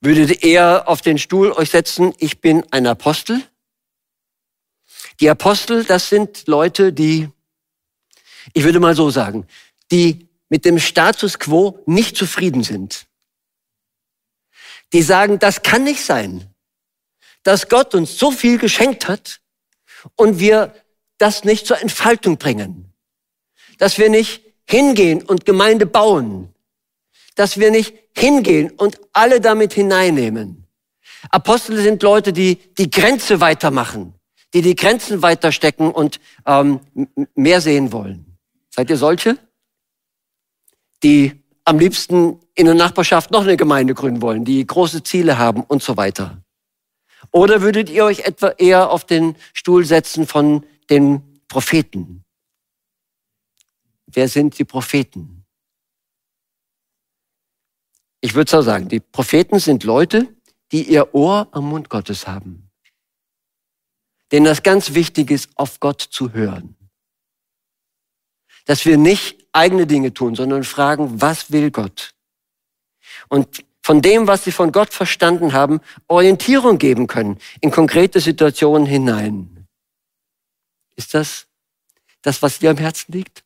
Würdet 0.04 0.42
ihr 0.42 0.88
auf 0.88 1.00
den 1.00 1.16
Stuhl 1.16 1.52
euch 1.52 1.70
setzen, 1.70 2.12
ich 2.18 2.40
bin 2.40 2.64
ein 2.72 2.88
Apostel? 2.88 3.40
Die 5.20 5.30
Apostel, 5.30 5.84
das 5.84 6.08
sind 6.08 6.48
Leute, 6.48 6.92
die, 6.92 7.28
ich 8.52 8.64
würde 8.64 8.80
mal 8.80 8.96
so 8.96 9.10
sagen, 9.10 9.46
die 9.92 10.28
mit 10.48 10.64
dem 10.64 10.80
Status 10.80 11.38
quo 11.38 11.78
nicht 11.86 12.16
zufrieden 12.16 12.64
sind. 12.64 13.06
Die 14.92 15.02
sagen, 15.02 15.38
das 15.38 15.62
kann 15.62 15.84
nicht 15.84 16.04
sein, 16.04 16.52
dass 17.44 17.68
Gott 17.68 17.94
uns 17.94 18.18
so 18.18 18.32
viel 18.32 18.58
geschenkt 18.58 19.06
hat 19.06 19.40
und 20.16 20.40
wir 20.40 20.74
das 21.18 21.44
nicht 21.44 21.64
zur 21.64 21.80
Entfaltung 21.80 22.38
bringen. 22.38 22.92
Dass 23.78 23.98
wir 23.98 24.10
nicht 24.10 24.42
hingehen 24.66 25.22
und 25.22 25.44
Gemeinde 25.44 25.86
bauen. 25.86 26.52
Dass 27.36 27.60
wir 27.60 27.70
nicht 27.70 28.01
hingehen 28.16 28.70
und 28.70 29.00
alle 29.12 29.40
damit 29.40 29.72
hineinnehmen. 29.72 30.66
Apostel 31.30 31.80
sind 31.80 32.02
Leute, 32.02 32.32
die 32.32 32.56
die 32.78 32.90
Grenze 32.90 33.40
weitermachen, 33.40 34.14
die 34.54 34.62
die 34.62 34.74
Grenzen 34.74 35.22
weiterstecken 35.22 35.90
und 35.90 36.20
ähm, 36.46 36.80
mehr 37.34 37.60
sehen 37.60 37.92
wollen. 37.92 38.38
Seid 38.70 38.90
ihr 38.90 38.96
solche? 38.96 39.38
Die 41.02 41.42
am 41.64 41.78
liebsten 41.78 42.40
in 42.54 42.66
der 42.66 42.74
Nachbarschaft 42.74 43.30
noch 43.30 43.42
eine 43.42 43.56
Gemeinde 43.56 43.94
gründen 43.94 44.22
wollen, 44.22 44.44
die 44.44 44.66
große 44.66 45.02
Ziele 45.02 45.38
haben 45.38 45.62
und 45.62 45.82
so 45.82 45.96
weiter. 45.96 46.42
Oder 47.30 47.62
würdet 47.62 47.88
ihr 47.88 48.04
euch 48.04 48.20
etwa 48.20 48.48
eher 48.48 48.90
auf 48.90 49.04
den 49.04 49.36
Stuhl 49.52 49.84
setzen 49.84 50.26
von 50.26 50.66
den 50.90 51.40
Propheten? 51.48 52.24
Wer 54.06 54.28
sind 54.28 54.58
die 54.58 54.64
Propheten? 54.64 55.41
Ich 58.24 58.34
würde 58.34 58.50
so 58.50 58.62
sagen, 58.62 58.88
die 58.88 59.00
Propheten 59.00 59.58
sind 59.58 59.82
Leute, 59.82 60.32
die 60.70 60.84
ihr 60.84 61.12
Ohr 61.12 61.48
am 61.50 61.68
Mund 61.68 61.90
Gottes 61.90 62.28
haben. 62.28 62.70
Denen 64.30 64.46
das 64.46 64.62
ganz 64.62 64.94
wichtig 64.94 65.30
ist, 65.30 65.50
auf 65.56 65.80
Gott 65.80 66.00
zu 66.00 66.32
hören. 66.32 66.76
Dass 68.64 68.84
wir 68.84 68.96
nicht 68.96 69.44
eigene 69.52 69.88
Dinge 69.88 70.14
tun, 70.14 70.36
sondern 70.36 70.62
fragen, 70.62 71.20
was 71.20 71.50
will 71.50 71.72
Gott? 71.72 72.14
Und 73.28 73.64
von 73.82 74.00
dem, 74.00 74.28
was 74.28 74.44
sie 74.44 74.52
von 74.52 74.70
Gott 74.70 74.94
verstanden 74.94 75.52
haben, 75.52 75.80
Orientierung 76.06 76.78
geben 76.78 77.08
können 77.08 77.38
in 77.60 77.72
konkrete 77.72 78.20
Situationen 78.20 78.86
hinein. 78.86 79.66
Ist 80.94 81.12
das 81.14 81.48
das, 82.22 82.40
was 82.40 82.60
dir 82.60 82.70
am 82.70 82.76
Herzen 82.76 83.10
liegt? 83.10 83.42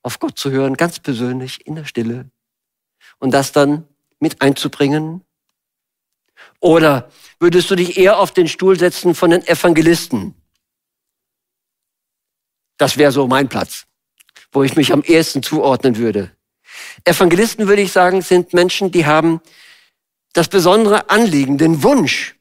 Auf 0.00 0.18
Gott 0.18 0.38
zu 0.38 0.50
hören, 0.50 0.74
ganz 0.74 0.98
persönlich, 1.00 1.66
in 1.66 1.74
der 1.74 1.84
Stille. 1.84 2.30
Und 3.18 3.32
das 3.32 3.52
dann 3.52 3.86
mit 4.20 4.40
einzubringen? 4.40 5.24
Oder 6.60 7.10
würdest 7.38 7.70
du 7.70 7.76
dich 7.76 7.96
eher 7.96 8.18
auf 8.18 8.32
den 8.32 8.48
Stuhl 8.48 8.78
setzen 8.78 9.14
von 9.14 9.30
den 9.30 9.46
Evangelisten? 9.46 10.34
Das 12.76 12.96
wäre 12.96 13.12
so 13.12 13.26
mein 13.26 13.48
Platz, 13.48 13.86
wo 14.52 14.62
ich 14.62 14.76
mich 14.76 14.92
am 14.92 15.02
ehesten 15.02 15.42
zuordnen 15.42 15.96
würde. 15.96 16.32
Evangelisten, 17.04 17.68
würde 17.68 17.82
ich 17.82 17.92
sagen, 17.92 18.22
sind 18.22 18.52
Menschen, 18.52 18.90
die 18.90 19.06
haben 19.06 19.40
das 20.32 20.48
besondere 20.48 21.10
Anliegen, 21.10 21.58
den 21.58 21.82
Wunsch, 21.82 22.36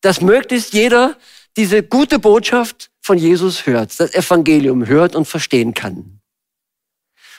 dass 0.00 0.20
möglichst 0.20 0.72
jeder 0.72 1.16
diese 1.56 1.82
gute 1.82 2.18
Botschaft 2.18 2.90
von 3.00 3.18
Jesus 3.18 3.66
hört, 3.66 3.98
das 3.98 4.14
Evangelium 4.14 4.86
hört 4.86 5.14
und 5.14 5.26
verstehen 5.26 5.74
kann. 5.74 6.19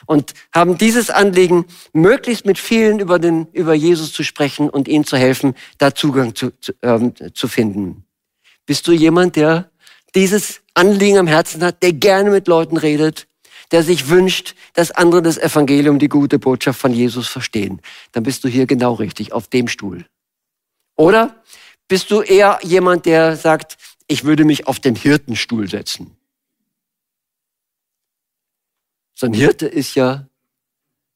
Und 0.06 0.34
haben 0.54 0.78
dieses 0.78 1.10
Anliegen, 1.10 1.66
möglichst 1.92 2.46
mit 2.46 2.58
vielen 2.58 2.98
über, 2.98 3.18
den, 3.18 3.46
über 3.52 3.74
Jesus 3.74 4.12
zu 4.12 4.22
sprechen 4.22 4.68
und 4.68 4.88
ihnen 4.88 5.04
zu 5.04 5.16
helfen, 5.16 5.54
da 5.78 5.94
Zugang 5.94 6.34
zu, 6.34 6.50
zu, 6.60 6.72
ähm, 6.82 7.14
zu 7.34 7.48
finden. 7.48 8.04
Bist 8.66 8.86
du 8.86 8.92
jemand, 8.92 9.36
der 9.36 9.70
dieses 10.14 10.60
Anliegen 10.74 11.18
am 11.18 11.26
Herzen 11.26 11.62
hat, 11.62 11.82
der 11.82 11.92
gerne 11.92 12.30
mit 12.30 12.48
Leuten 12.48 12.76
redet, 12.76 13.26
der 13.70 13.82
sich 13.82 14.08
wünscht, 14.08 14.54
dass 14.74 14.90
andere 14.90 15.22
das 15.22 15.38
Evangelium, 15.38 15.98
die 15.98 16.08
gute 16.08 16.38
Botschaft 16.38 16.80
von 16.80 16.92
Jesus 16.92 17.28
verstehen, 17.28 17.80
dann 18.12 18.22
bist 18.22 18.44
du 18.44 18.48
hier 18.48 18.66
genau 18.66 18.94
richtig, 18.94 19.32
auf 19.32 19.48
dem 19.48 19.68
Stuhl. 19.68 20.06
Oder 20.96 21.42
bist 21.88 22.10
du 22.10 22.20
eher 22.20 22.58
jemand, 22.62 23.06
der 23.06 23.36
sagt, 23.36 23.78
ich 24.06 24.24
würde 24.24 24.44
mich 24.44 24.66
auf 24.66 24.78
den 24.78 24.94
Hirtenstuhl 24.94 25.68
setzen? 25.68 26.16
So 29.22 29.28
ein 29.28 29.34
Hirte 29.34 29.68
ist 29.68 29.94
ja 29.94 30.26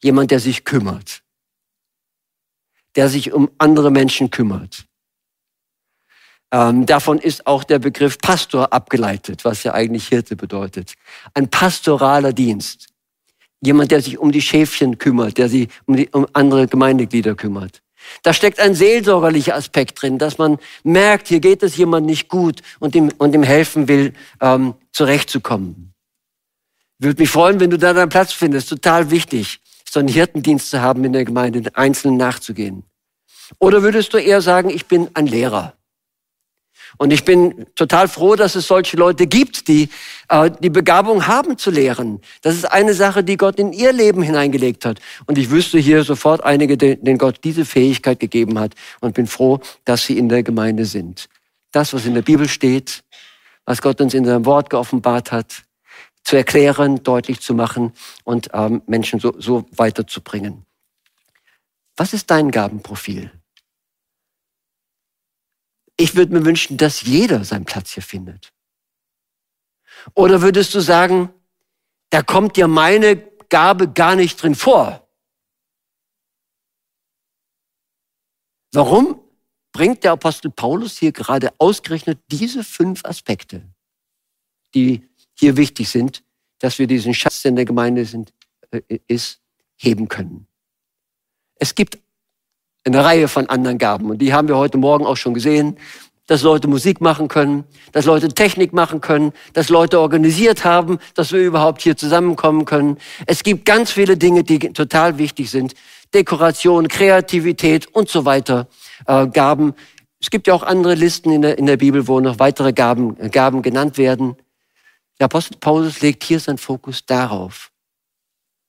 jemand, 0.00 0.30
der 0.30 0.38
sich 0.38 0.64
kümmert, 0.64 1.24
der 2.94 3.08
sich 3.08 3.32
um 3.32 3.50
andere 3.58 3.90
Menschen 3.90 4.30
kümmert. 4.30 4.84
Ähm, 6.52 6.86
davon 6.86 7.18
ist 7.18 7.48
auch 7.48 7.64
der 7.64 7.80
Begriff 7.80 8.18
Pastor 8.18 8.72
abgeleitet, 8.72 9.44
was 9.44 9.64
ja 9.64 9.74
eigentlich 9.74 10.06
Hirte 10.06 10.36
bedeutet. 10.36 10.94
Ein 11.34 11.48
pastoraler 11.48 12.32
Dienst. 12.32 12.86
Jemand, 13.60 13.90
der 13.90 14.00
sich 14.00 14.18
um 14.18 14.30
die 14.30 14.40
Schäfchen 14.40 14.98
kümmert, 14.98 15.36
der 15.36 15.48
sich 15.48 15.68
um, 15.86 15.96
die, 15.96 16.08
um 16.10 16.28
andere 16.32 16.68
Gemeindeglieder 16.68 17.34
kümmert. 17.34 17.82
Da 18.22 18.32
steckt 18.32 18.60
ein 18.60 18.76
seelsorgerlicher 18.76 19.56
Aspekt 19.56 20.00
drin, 20.00 20.18
dass 20.18 20.38
man 20.38 20.58
merkt, 20.84 21.26
hier 21.26 21.40
geht 21.40 21.64
es 21.64 21.76
jemand 21.76 22.06
nicht 22.06 22.28
gut 22.28 22.60
und 22.78 22.94
ihm, 22.94 23.10
und 23.18 23.34
ihm 23.34 23.42
helfen 23.42 23.88
will, 23.88 24.12
ähm, 24.40 24.74
zurechtzukommen. 24.92 25.95
Würde 26.98 27.20
mich 27.22 27.30
freuen, 27.30 27.60
wenn 27.60 27.70
du 27.70 27.78
da 27.78 27.92
deinen 27.92 28.08
Platz 28.08 28.32
findest. 28.32 28.68
Total 28.68 29.10
wichtig, 29.10 29.60
so 29.88 30.00
einen 30.00 30.08
Hirtendienst 30.08 30.70
zu 30.70 30.80
haben 30.80 31.04
in 31.04 31.12
der 31.12 31.24
Gemeinde, 31.24 31.62
den 31.62 31.74
Einzelnen 31.74 32.16
nachzugehen. 32.16 32.84
Oder 33.58 33.82
würdest 33.82 34.12
du 34.14 34.18
eher 34.18 34.40
sagen, 34.40 34.70
ich 34.70 34.86
bin 34.86 35.08
ein 35.14 35.26
Lehrer? 35.26 35.74
Und 36.98 37.12
ich 37.12 37.24
bin 37.24 37.66
total 37.74 38.08
froh, 38.08 38.36
dass 38.36 38.54
es 38.54 38.66
solche 38.66 38.96
Leute 38.96 39.26
gibt, 39.26 39.68
die 39.68 39.90
äh, 40.28 40.50
die 40.62 40.70
Begabung 40.70 41.26
haben 41.26 41.58
zu 41.58 41.70
lehren. 41.70 42.20
Das 42.42 42.54
ist 42.54 42.64
eine 42.64 42.94
Sache, 42.94 43.22
die 43.22 43.36
Gott 43.36 43.58
in 43.58 43.72
ihr 43.72 43.92
Leben 43.92 44.22
hineingelegt 44.22 44.84
hat. 44.84 45.00
Und 45.26 45.36
ich 45.36 45.50
wüsste 45.50 45.78
hier 45.78 46.04
sofort 46.04 46.44
einige, 46.44 46.78
denen 46.78 47.18
Gott 47.18 47.40
diese 47.44 47.64
Fähigkeit 47.64 48.18
gegeben 48.20 48.58
hat 48.58 48.74
und 49.00 49.14
bin 49.14 49.26
froh, 49.26 49.60
dass 49.84 50.06
sie 50.06 50.16
in 50.16 50.28
der 50.28 50.42
Gemeinde 50.42 50.86
sind. 50.86 51.28
Das, 51.72 51.92
was 51.92 52.06
in 52.06 52.14
der 52.14 52.22
Bibel 52.22 52.48
steht, 52.48 53.02
was 53.66 53.82
Gott 53.82 54.00
uns 54.00 54.14
in 54.14 54.24
seinem 54.24 54.46
Wort 54.46 54.70
geoffenbart 54.70 55.32
hat, 55.32 55.65
zu 56.26 56.34
erklären, 56.34 57.04
deutlich 57.04 57.40
zu 57.40 57.54
machen 57.54 57.92
und 58.24 58.50
ähm, 58.52 58.82
Menschen 58.86 59.20
so, 59.20 59.32
so 59.38 59.64
weiterzubringen. 59.70 60.66
Was 61.94 62.12
ist 62.12 62.32
dein 62.32 62.50
Gabenprofil? 62.50 63.30
Ich 65.96 66.16
würde 66.16 66.32
mir 66.32 66.44
wünschen, 66.44 66.76
dass 66.78 67.02
jeder 67.02 67.44
seinen 67.44 67.64
Platz 67.64 67.92
hier 67.92 68.02
findet. 68.02 68.52
Oder 70.14 70.42
würdest 70.42 70.74
du 70.74 70.80
sagen, 70.80 71.32
da 72.10 72.22
kommt 72.22 72.56
dir 72.56 72.66
meine 72.66 73.16
Gabe 73.48 73.88
gar 73.92 74.16
nicht 74.16 74.42
drin 74.42 74.56
vor? 74.56 75.08
Warum 78.72 79.20
bringt 79.70 80.02
der 80.02 80.10
Apostel 80.12 80.50
Paulus 80.50 80.98
hier 80.98 81.12
gerade 81.12 81.54
ausgerechnet 81.58 82.18
diese 82.32 82.64
fünf 82.64 83.04
Aspekte, 83.04 83.62
die 84.74 85.08
hier 85.38 85.56
wichtig 85.56 85.88
sind, 85.88 86.22
dass 86.58 86.78
wir 86.78 86.86
diesen 86.86 87.14
Schatz, 87.14 87.42
der 87.42 87.50
in 87.50 87.56
der 87.56 87.64
Gemeinde 87.64 88.04
sind, 88.04 88.32
äh, 88.70 88.80
ist, 89.06 89.40
heben 89.76 90.08
können? 90.08 90.46
Es 91.58 91.74
gibt 91.74 91.98
eine 92.84 93.04
Reihe 93.04 93.28
von 93.28 93.48
anderen 93.48 93.78
Gaben. 93.78 94.10
Und 94.10 94.18
die 94.18 94.32
haben 94.32 94.48
wir 94.48 94.56
heute 94.56 94.78
Morgen 94.78 95.06
auch 95.06 95.16
schon 95.16 95.34
gesehen, 95.34 95.76
dass 96.26 96.42
Leute 96.42 96.68
Musik 96.68 97.00
machen 97.00 97.28
können, 97.28 97.64
dass 97.92 98.04
Leute 98.04 98.28
Technik 98.28 98.72
machen 98.72 99.00
können, 99.00 99.32
dass 99.52 99.68
Leute 99.68 100.00
organisiert 100.00 100.64
haben, 100.64 100.98
dass 101.14 101.32
wir 101.32 101.40
überhaupt 101.40 101.82
hier 101.82 101.96
zusammenkommen 101.96 102.64
können. 102.64 102.98
Es 103.26 103.42
gibt 103.42 103.64
ganz 103.64 103.92
viele 103.92 104.16
Dinge, 104.16 104.42
die 104.42 104.58
total 104.58 105.18
wichtig 105.18 105.50
sind. 105.50 105.74
Dekoration, 106.14 106.88
Kreativität 106.88 107.86
und 107.94 108.08
so 108.08 108.24
weiter, 108.24 108.68
äh, 109.06 109.26
Gaben. 109.28 109.74
Es 110.20 110.30
gibt 110.30 110.46
ja 110.46 110.54
auch 110.54 110.62
andere 110.62 110.94
Listen 110.94 111.30
in 111.30 111.42
der, 111.42 111.58
in 111.58 111.66
der 111.66 111.76
Bibel, 111.76 112.08
wo 112.08 112.18
noch 112.20 112.38
weitere 112.38 112.72
Gaben, 112.72 113.16
Gaben 113.30 113.62
genannt 113.62 113.98
werden. 113.98 114.36
Der 115.18 115.26
Apostel 115.26 115.56
Paulus 115.58 116.00
legt 116.00 116.24
hier 116.24 116.40
seinen 116.40 116.58
Fokus 116.58 117.06
darauf. 117.06 117.72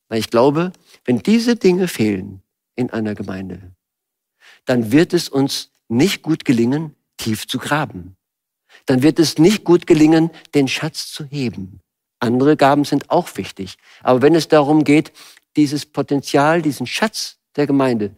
Weil 0.09 0.19
ich 0.19 0.29
glaube, 0.29 0.71
wenn 1.05 1.19
diese 1.19 1.55
Dinge 1.55 1.87
fehlen 1.87 2.41
in 2.75 2.89
einer 2.91 3.15
Gemeinde, 3.15 3.71
dann 4.65 4.91
wird 4.91 5.13
es 5.13 5.27
uns 5.29 5.71
nicht 5.89 6.21
gut 6.21 6.45
gelingen, 6.45 6.95
tief 7.17 7.47
zu 7.47 7.57
graben. 7.57 8.15
Dann 8.85 9.03
wird 9.03 9.19
es 9.19 9.37
nicht 9.37 9.63
gut 9.63 9.87
gelingen, 9.87 10.29
den 10.53 10.67
Schatz 10.67 11.11
zu 11.11 11.25
heben 11.25 11.81
Andere 12.19 12.57
Gaben 12.57 12.83
sind 12.83 13.09
auch 13.09 13.37
wichtig. 13.37 13.77
Aber 14.01 14.21
wenn 14.21 14.35
es 14.35 14.47
darum 14.47 14.83
geht, 14.83 15.11
dieses 15.55 15.85
Potenzial, 15.85 16.61
diesen 16.61 16.87
Schatz 16.87 17.37
der 17.55 17.67
Gemeinde 17.67 18.15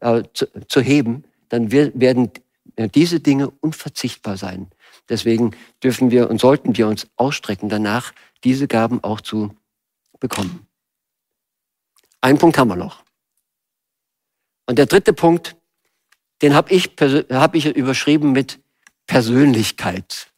äh, 0.00 0.22
zu, 0.32 0.46
zu, 0.68 0.80
heben, 0.80 1.24
dann 1.48 1.70
wir, 1.70 1.92
werden 1.94 2.30
äh, 2.76 2.88
diese 2.88 3.20
Dinge 3.20 3.50
unverzichtbar 3.50 4.36
sein. 4.36 4.68
Deswegen 5.08 5.56
dürfen 5.82 6.10
wir 6.10 6.30
und 6.30 6.40
sollten 6.40 6.76
wir 6.76 6.88
uns 6.88 7.06
ausstrecken 7.16 7.68
danach, 7.68 8.12
diese 8.44 8.68
Gaben 8.68 9.02
auch 9.02 9.20
zu 9.20 9.54
bekommen. 10.20 10.66
Einen 12.20 12.38
Punkt 12.38 12.56
haben 12.58 12.68
wir 12.68 12.76
noch. 12.76 13.02
Und 14.66 14.78
der 14.78 14.86
dritte 14.86 15.12
Punkt, 15.12 15.56
den 16.40 16.54
habe 16.54 16.72
ich, 16.72 16.92
hab 17.30 17.54
ich 17.54 17.66
überschrieben 17.66 18.32
mit 18.32 18.60
Persönlichkeit. 19.06 20.32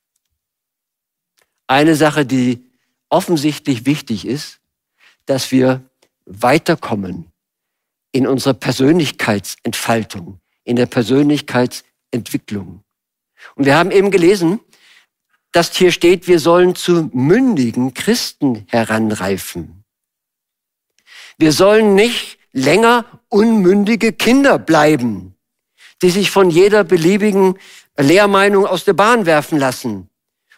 Eine 1.66 1.94
Sache, 1.94 2.27
die 2.27 2.70
offensichtlich 3.09 3.87
wichtig 3.87 4.27
ist, 4.27 4.61
dass 5.27 5.50
wir 5.50 5.88
weiterkommen 6.27 7.31
in 8.12 8.27
unserer 8.27 8.55
Persönlichkeitsentfaltung, 8.55 10.40
in 10.64 10.77
der 10.77 10.87
Persönlichkeitsentwicklung. 10.87 12.84
Und 13.55 13.67
wir 13.67 13.77
haben 13.77 13.91
eben 13.91 14.11
gelesen, 14.11 14.61
dass 15.53 15.75
hier 15.77 15.93
steht, 15.93 16.27
wir 16.27 16.41
sollen 16.41 16.75
zu 16.75 17.11
mündigen 17.13 17.95
Christen 17.95 18.67
heranreifen. 18.69 19.85
Wir 21.39 21.53
sollen 21.53 21.95
nicht 21.95 22.39
länger 22.53 23.05
unmündige 23.29 24.13
Kinder 24.13 24.59
bleiben, 24.59 25.37
die 26.03 26.11
sich 26.11 26.31
von 26.31 26.51
jeder 26.51 26.85
beliebigen 26.85 27.59
Lehrmeinung 27.97 28.67
aus 28.67 28.85
der 28.85 28.95
Bahn 28.95 29.27
werfen 29.27 29.59
lassen 29.59 30.11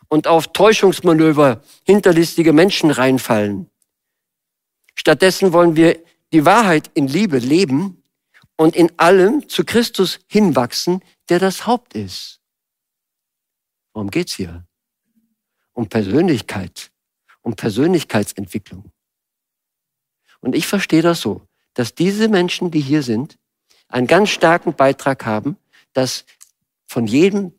und 0.08 0.26
auf 0.26 0.52
Täuschungsmanöver 0.52 1.62
hinterlistige 1.84 2.52
Menschen 2.52 2.90
reinfallen. 2.90 3.70
Stattdessen 4.94 5.52
wollen 5.52 5.76
wir 5.76 5.98
die 6.32 6.44
Wahrheit 6.44 6.90
in 6.94 7.06
Liebe 7.06 7.38
leben 7.38 8.02
und 8.56 8.74
in 8.74 8.90
allem 8.98 9.48
zu 9.48 9.64
Christus 9.64 10.18
hinwachsen, 10.26 11.02
der 11.28 11.38
das 11.38 11.66
Haupt 11.66 11.94
ist. 11.94 12.40
Worum 13.96 14.10
geht's 14.10 14.34
hier? 14.34 14.62
Um 15.72 15.88
Persönlichkeit, 15.88 16.90
um 17.40 17.56
Persönlichkeitsentwicklung. 17.56 18.92
Und 20.40 20.54
ich 20.54 20.66
verstehe 20.66 21.00
das 21.00 21.22
so, 21.22 21.48
dass 21.72 21.94
diese 21.94 22.28
Menschen, 22.28 22.70
die 22.70 22.82
hier 22.82 23.02
sind, 23.02 23.38
einen 23.88 24.06
ganz 24.06 24.28
starken 24.28 24.74
Beitrag 24.74 25.24
haben, 25.24 25.56
dass 25.94 26.26
von 26.86 27.06
jedem 27.06 27.54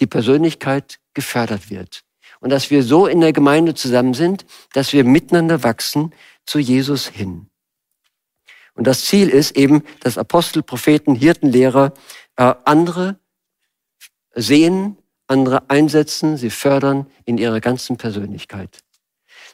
die 0.00 0.06
Persönlichkeit 0.06 0.98
gefördert 1.12 1.68
wird. 1.68 2.04
Und 2.40 2.48
dass 2.48 2.70
wir 2.70 2.82
so 2.82 3.06
in 3.06 3.20
der 3.20 3.34
Gemeinde 3.34 3.74
zusammen 3.74 4.14
sind, 4.14 4.46
dass 4.72 4.94
wir 4.94 5.04
miteinander 5.04 5.62
wachsen 5.62 6.14
zu 6.46 6.58
Jesus 6.58 7.06
hin. 7.06 7.50
Und 8.72 8.86
das 8.86 9.04
Ziel 9.04 9.28
ist 9.28 9.54
eben, 9.58 9.82
dass 10.00 10.16
Apostel, 10.16 10.62
Propheten, 10.62 11.14
Hirtenlehrer 11.14 11.92
äh, 12.36 12.54
andere 12.64 13.20
sehen, 14.34 14.96
andere 15.26 15.68
einsetzen, 15.70 16.36
sie 16.36 16.50
fördern 16.50 17.06
in 17.24 17.38
ihrer 17.38 17.60
ganzen 17.60 17.96
Persönlichkeit. 17.96 18.80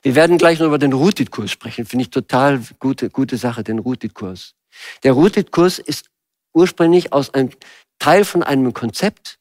Wir 0.03 0.15
werden 0.15 0.39
gleich 0.39 0.59
noch 0.59 0.67
über 0.67 0.79
den 0.79 0.93
Rutit-Kurs 0.93 1.51
sprechen. 1.51 1.87
Finde 1.87 2.05
ich 2.05 2.11
total 2.11 2.61
gute, 2.79 3.09
gute 3.09 3.37
Sache, 3.37 3.63
den 3.63 3.79
Rutit-Kurs. 3.79 4.55
Der 5.03 5.13
Rutit-Kurs 5.13 5.79
ist 5.79 6.11
ursprünglich 6.53 7.13
aus 7.13 7.33
einem 7.35 7.51
Teil 7.99 8.25
von 8.25 8.43
einem 8.43 8.75
Konzept. 8.75 9.39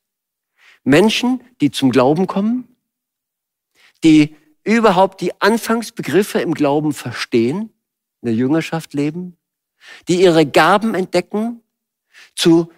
Menschen, 0.84 1.41
die 1.62 1.72
zum 1.72 1.91
Glauben 1.91 2.28
kommen, 2.28 2.76
die 4.04 4.36
überhaupt 4.63 5.22
die 5.22 5.39
Anfangsbegriffe 5.41 6.39
im 6.39 6.54
Glauben 6.54 6.94
verstehen, 6.94 7.74
in 8.22 8.28
der 8.28 8.36
Jüngerschaft 8.36 8.94
leben, 8.94 9.38
die 10.08 10.22
ihre 10.22 10.46
Gaben 10.46 10.94
entdecken, 10.94 11.62
zu 12.36 12.72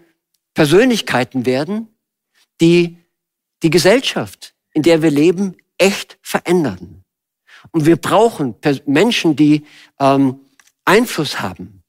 Persönlichkeiten 0.54 1.46
werden, 1.46 1.88
die 2.62 2.98
die 3.64 3.70
Gesellschaft, 3.70 4.54
in 4.74 4.84
der 4.84 5.02
wir 5.02 5.12
leben, 5.12 5.56
echt 5.78 6.20
verändern. 6.22 7.04
Und 7.72 7.86
wir 7.86 7.96
brauchen 7.96 8.56
Menschen, 8.86 9.36
die 9.36 9.66
ähm, 10.00 10.42
Einfluss 10.86 11.40
haben. 11.40 11.84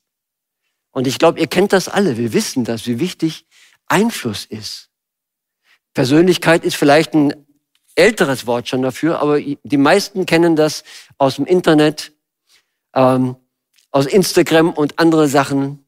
Und 0.93 1.07
ich 1.07 1.19
glaube, 1.19 1.41
ihr 1.41 1.49
kennt 1.49 1.73
das 1.73 1.89
alle. 1.89 2.17
Wir 2.17 2.33
wissen 2.33 2.65
das, 2.65 2.87
wie 2.87 3.01
wichtig 3.01 3.47
Einfluss 3.87 4.45
ist. 4.45 4.91
Persönlichkeit 5.93 6.65
ist 6.65 6.77
vielleicht 6.77 7.15
ein 7.15 7.35
älteres 7.97 8.47
Wort 8.47 8.69
schon 8.69 8.83
dafür, 8.83 9.21
aber 9.21 9.41
die 9.41 9.77
meisten 9.77 10.27
kennen 10.27 10.57
das 10.57 10.85
aus 11.19 11.37
dem 11.37 11.47
Internet, 11.47 12.13
ähm, 12.95 13.37
aus 13.91 14.07
Instagram 14.07 14.71
und 14.71 14.99
andere 14.99 15.29
Sachen, 15.29 15.85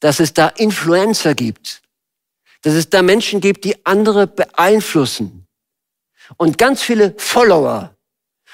dass 0.00 0.20
es 0.20 0.34
da 0.34 0.48
Influencer 0.48 1.34
gibt, 1.34 1.82
dass 2.62 2.74
es 2.74 2.90
da 2.90 3.02
Menschen 3.02 3.40
gibt, 3.40 3.64
die 3.64 3.84
andere 3.86 4.26
beeinflussen 4.26 5.46
und 6.36 6.58
ganz 6.58 6.82
viele 6.82 7.14
Follower. 7.16 7.94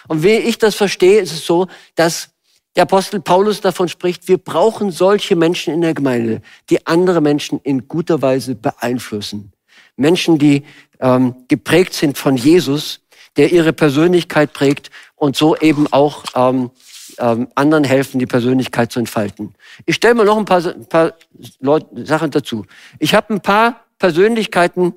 Und 0.09 0.23
wie 0.23 0.37
ich 0.37 0.59
das 0.59 0.75
verstehe, 0.75 1.21
ist 1.21 1.33
es 1.33 1.47
so, 1.47 1.67
dass 1.95 2.31
der 2.77 2.83
Apostel 2.83 3.21
Paulus 3.21 3.61
davon 3.61 3.89
spricht, 3.89 4.27
wir 4.29 4.39
brauchen 4.39 4.91
solche 4.91 5.37
Menschen 5.37 5.73
in 5.73 5.81
der 5.81 5.95
Gemeinde, 5.95 6.43
die 6.71 6.87
andere 6.87 7.21
Menschen 7.21 7.61
in 7.63 7.87
guter 7.87 8.21
Weise 8.21 8.57
beeinflussen. 8.57 9.53
Menschen, 9.97 10.39
die 10.39 10.65
ähm, 11.01 11.37
geprägt 11.49 11.95
sind 11.95 12.19
von 12.19 12.37
Jesus, 12.37 13.01
der 13.37 13.53
ihre 13.53 13.73
Persönlichkeit 13.73 14.53
prägt 14.53 14.91
und 15.15 15.37
so 15.37 15.57
eben 15.57 15.87
auch 15.93 16.25
ähm, 16.35 16.71
ähm, 17.19 17.49
anderen 17.55 17.85
helfen, 17.85 18.19
die 18.19 18.27
Persönlichkeit 18.27 18.91
zu 18.91 18.99
entfalten. 18.99 19.55
Ich 19.87 19.97
stelle 19.97 20.15
mal 20.15 20.27
noch 20.27 20.37
ein 20.37 20.45
paar, 20.45 20.65
ein 20.67 20.87
paar 20.87 21.15
Leute, 21.61 22.07
Sachen 22.07 22.31
dazu. 22.31 22.67
Ich 22.99 23.15
habe 23.15 23.35
ein 23.35 23.41
paar 23.41 23.84
Persönlichkeiten 23.99 24.95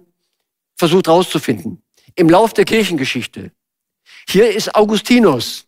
versucht 0.75 1.07
herauszufinden 1.07 1.81
im 2.15 2.29
Lauf 2.29 2.53
der 2.53 2.65
Kirchengeschichte. 2.65 3.51
Hier 4.27 4.51
ist 4.53 4.75
Augustinus, 4.75 5.67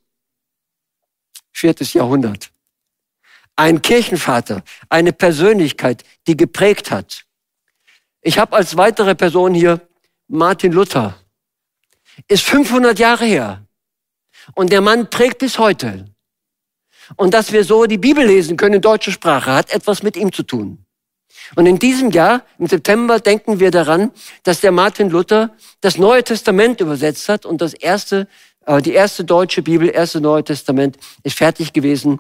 viertes 1.52 1.94
Jahrhundert. 1.94 2.52
Ein 3.56 3.82
Kirchenvater, 3.82 4.64
eine 4.90 5.14
Persönlichkeit, 5.14 6.04
die 6.28 6.36
geprägt 6.36 6.92
hat. 6.92 7.26
Ich 8.22 8.40
habe 8.40 8.56
als 8.56 8.78
weitere 8.78 9.16
Person 9.16 9.54
hier 9.54 9.88
Martin 10.28 10.72
Luther. 10.72 11.18
Ist 12.28 12.44
500 12.46 12.98
Jahre 13.00 13.26
her. 13.26 13.66
Und 14.56 14.72
der 14.72 14.82
Mann 14.82 15.10
prägt 15.10 15.40
bis 15.40 15.60
heute. 15.60 16.06
Und 17.16 17.34
dass 17.34 17.52
wir 17.52 17.64
so 17.64 17.86
die 17.86 17.98
Bibel 17.98 18.26
lesen 18.26 18.58
können 18.58 18.76
in 18.76 18.82
deutscher 18.82 19.12
Sprache, 19.12 19.54
hat 19.54 19.72
etwas 19.72 20.04
mit 20.04 20.16
ihm 20.16 20.32
zu 20.32 20.44
tun. 20.44 20.86
Und 21.56 21.66
in 21.66 21.80
diesem 21.80 22.12
Jahr, 22.12 22.44
im 22.58 22.68
September, 22.68 23.20
denken 23.20 23.60
wir 23.60 23.72
daran, 23.72 24.12
dass 24.44 24.62
der 24.62 24.72
Martin 24.72 25.10
Luther 25.10 25.52
das 25.82 25.98
Neue 25.98 26.24
Testament 26.24 26.82
übersetzt 26.82 27.30
hat 27.30 27.46
und 27.46 27.62
das 27.62 27.74
erste, 27.74 28.28
äh, 28.66 28.82
die 28.82 28.94
erste 28.94 29.24
deutsche 29.24 29.62
Bibel, 29.62 29.90
erste 29.90 30.22
Neue 30.22 30.44
Testament 30.44 30.98
ist 31.24 31.38
fertig 31.38 31.74
gewesen 31.74 32.20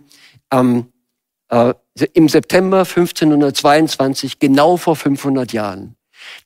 ähm, 0.51 0.87
äh, 1.49 1.73
im 2.13 2.29
September 2.29 2.79
1522, 2.79 4.39
genau 4.39 4.77
vor 4.77 4.95
500 4.95 5.53
Jahren. 5.53 5.95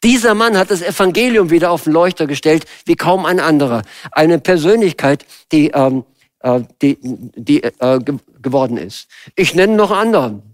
Dieser 0.03 0.33
Mann 0.33 0.57
hat 0.57 0.71
das 0.71 0.81
Evangelium 0.81 1.49
wieder 1.49 1.71
auf 1.71 1.85
den 1.85 1.93
Leuchter 1.93 2.27
gestellt, 2.27 2.65
wie 2.85 2.95
kaum 2.95 3.25
ein 3.25 3.39
anderer. 3.39 3.83
Eine 4.11 4.39
Persönlichkeit, 4.39 5.25
die, 5.51 5.69
ähm, 5.69 6.05
äh, 6.39 6.61
die, 6.81 6.97
die 7.01 7.63
äh, 7.63 7.99
geworden 8.41 8.77
ist. 8.77 9.07
Ich 9.35 9.55
nenne 9.55 9.75
noch 9.75 9.91
anderen. 9.91 10.52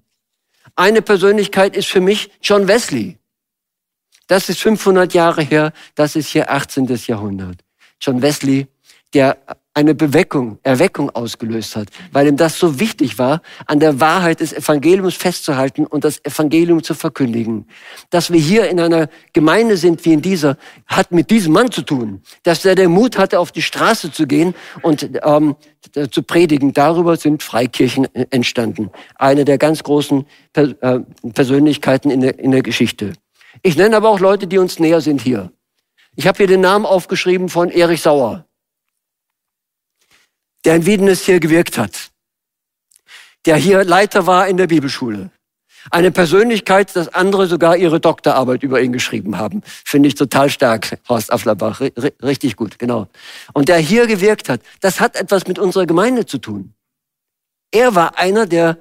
Eine 0.80 1.02
Persönlichkeit 1.02 1.76
ist 1.76 1.89
für 1.89 2.00
mich 2.00 2.32
John 2.42 2.70
Wesley. 2.70 3.18
Das 4.28 4.48
ist 4.48 4.62
500 4.62 5.13
Jahre 5.13 5.42
her, 5.42 5.73
das 5.96 6.15
ist 6.15 6.30
hier 6.30 6.50
18. 6.50 6.88
Jahrhundert. 7.06 7.65
John 8.00 8.21
Wesley, 8.21 8.65
der 9.13 9.40
eine 9.74 9.94
Beweckung, 9.96 10.60
Erweckung 10.63 11.10
ausgelöst 11.12 11.76
hat, 11.76 11.88
weil 12.12 12.28
ihm 12.28 12.38
das 12.38 12.58
so 12.58 12.80
wichtig 12.80 13.20
war, 13.20 13.42
an 13.65 13.80
der 13.80 14.00
Wahrheit 14.00 14.40
des 14.40 14.52
Evangeliums 14.52 15.15
festzuhalten 15.15 15.86
und 15.86 16.04
das 16.04 16.24
Evangelium 16.26 16.84
zu 16.84 16.96
verkündigen. 16.96 17.67
Dass 18.10 18.32
wir 18.32 18.40
hier 18.40 18.70
in 18.70 18.80
einer 18.80 19.10
Gemeinde 19.32 19.78
sind 19.78 20.04
wie 20.06 20.13
in 20.13 20.22
dieser, 20.22 20.58
hat 20.88 21.12
mit 21.12 21.30
diesem 21.30 21.54
Mann 21.54 21.72
zu 21.72 21.84
tun. 21.84 22.22
Dass 22.44 22.65
er 22.65 22.76
den 22.76 22.92
Mut 22.92 23.17
hatte, 23.17 23.40
auf 23.40 23.52
die 23.52 23.62
Straße 23.62 24.12
zu 24.12 24.26
gehen 24.28 24.56
und 24.82 25.10
ähm, 25.24 25.56
zu 26.12 26.24
predigen. 26.24 26.74
Darüber 26.74 27.15
sind 27.15 27.44
Freikirchen 27.44 28.13
entstanden. 28.32 28.90
Eine 29.15 29.46
der 29.46 29.58
ganz 29.58 29.84
großen 29.84 30.26
äh, 30.54 31.00
Persönlichkeiten 31.34 32.10
in 32.10 32.22
der, 32.22 32.40
in 32.40 32.52
der 32.52 32.63
Geschichte. 32.63 33.13
Ich 33.62 33.78
nenne 33.78 33.96
aber 33.96 34.10
auch 34.10 34.20
Leute, 34.20 34.48
die 34.48 34.58
uns 34.58 34.80
näher 34.80 35.02
sind 35.02 35.22
hier. 35.22 35.52
Ich 36.15 36.28
habe 36.28 36.38
hier 36.38 36.48
den 36.48 36.62
Namen 36.62 36.86
aufgeschrieben 36.86 37.50
von 37.50 37.70
Erich 37.70 38.02
Sauer 38.02 38.48
der 40.66 40.76
in 40.76 40.86
Wiedenes 40.86 41.26
hier 41.26 41.40
gewirkt 41.40 41.78
hat, 41.78 42.12
der 43.46 43.56
hier 43.56 43.84
Leiter 43.84 44.28
war 44.28 44.48
in 44.48 44.58
der 44.58 44.68
Bibelschule, 44.68 45.32
Eine 45.92 46.12
Persönlichkeit, 46.12 46.96
dass 46.96 47.14
andere 47.14 47.48
sogar 47.48 47.78
ihre 47.78 48.00
Doktorarbeit 48.00 48.64
über 48.64 48.82
ihn 48.82 48.92
geschrieben 48.92 49.38
haben. 49.38 49.62
Finde 49.66 50.08
ich 50.10 50.16
total 50.16 50.50
stark, 50.50 51.00
Horst 51.08 51.32
Afflerbach. 51.32 51.82
richtig 52.22 52.58
gut, 52.58 52.80
genau. 52.80 53.08
Und 53.54 53.70
der 53.70 53.78
hier 53.78 54.06
gewirkt 54.06 54.50
hat, 54.50 54.62
das 54.82 55.00
hat 55.00 55.16
etwas 55.16 55.48
mit 55.48 55.58
unserer 55.58 55.86
Gemeinde 55.86 56.26
zu 56.26 56.38
tun. 56.38 56.74
Er 57.72 57.96
war 57.96 58.18
einer 58.18 58.46
der 58.46 58.78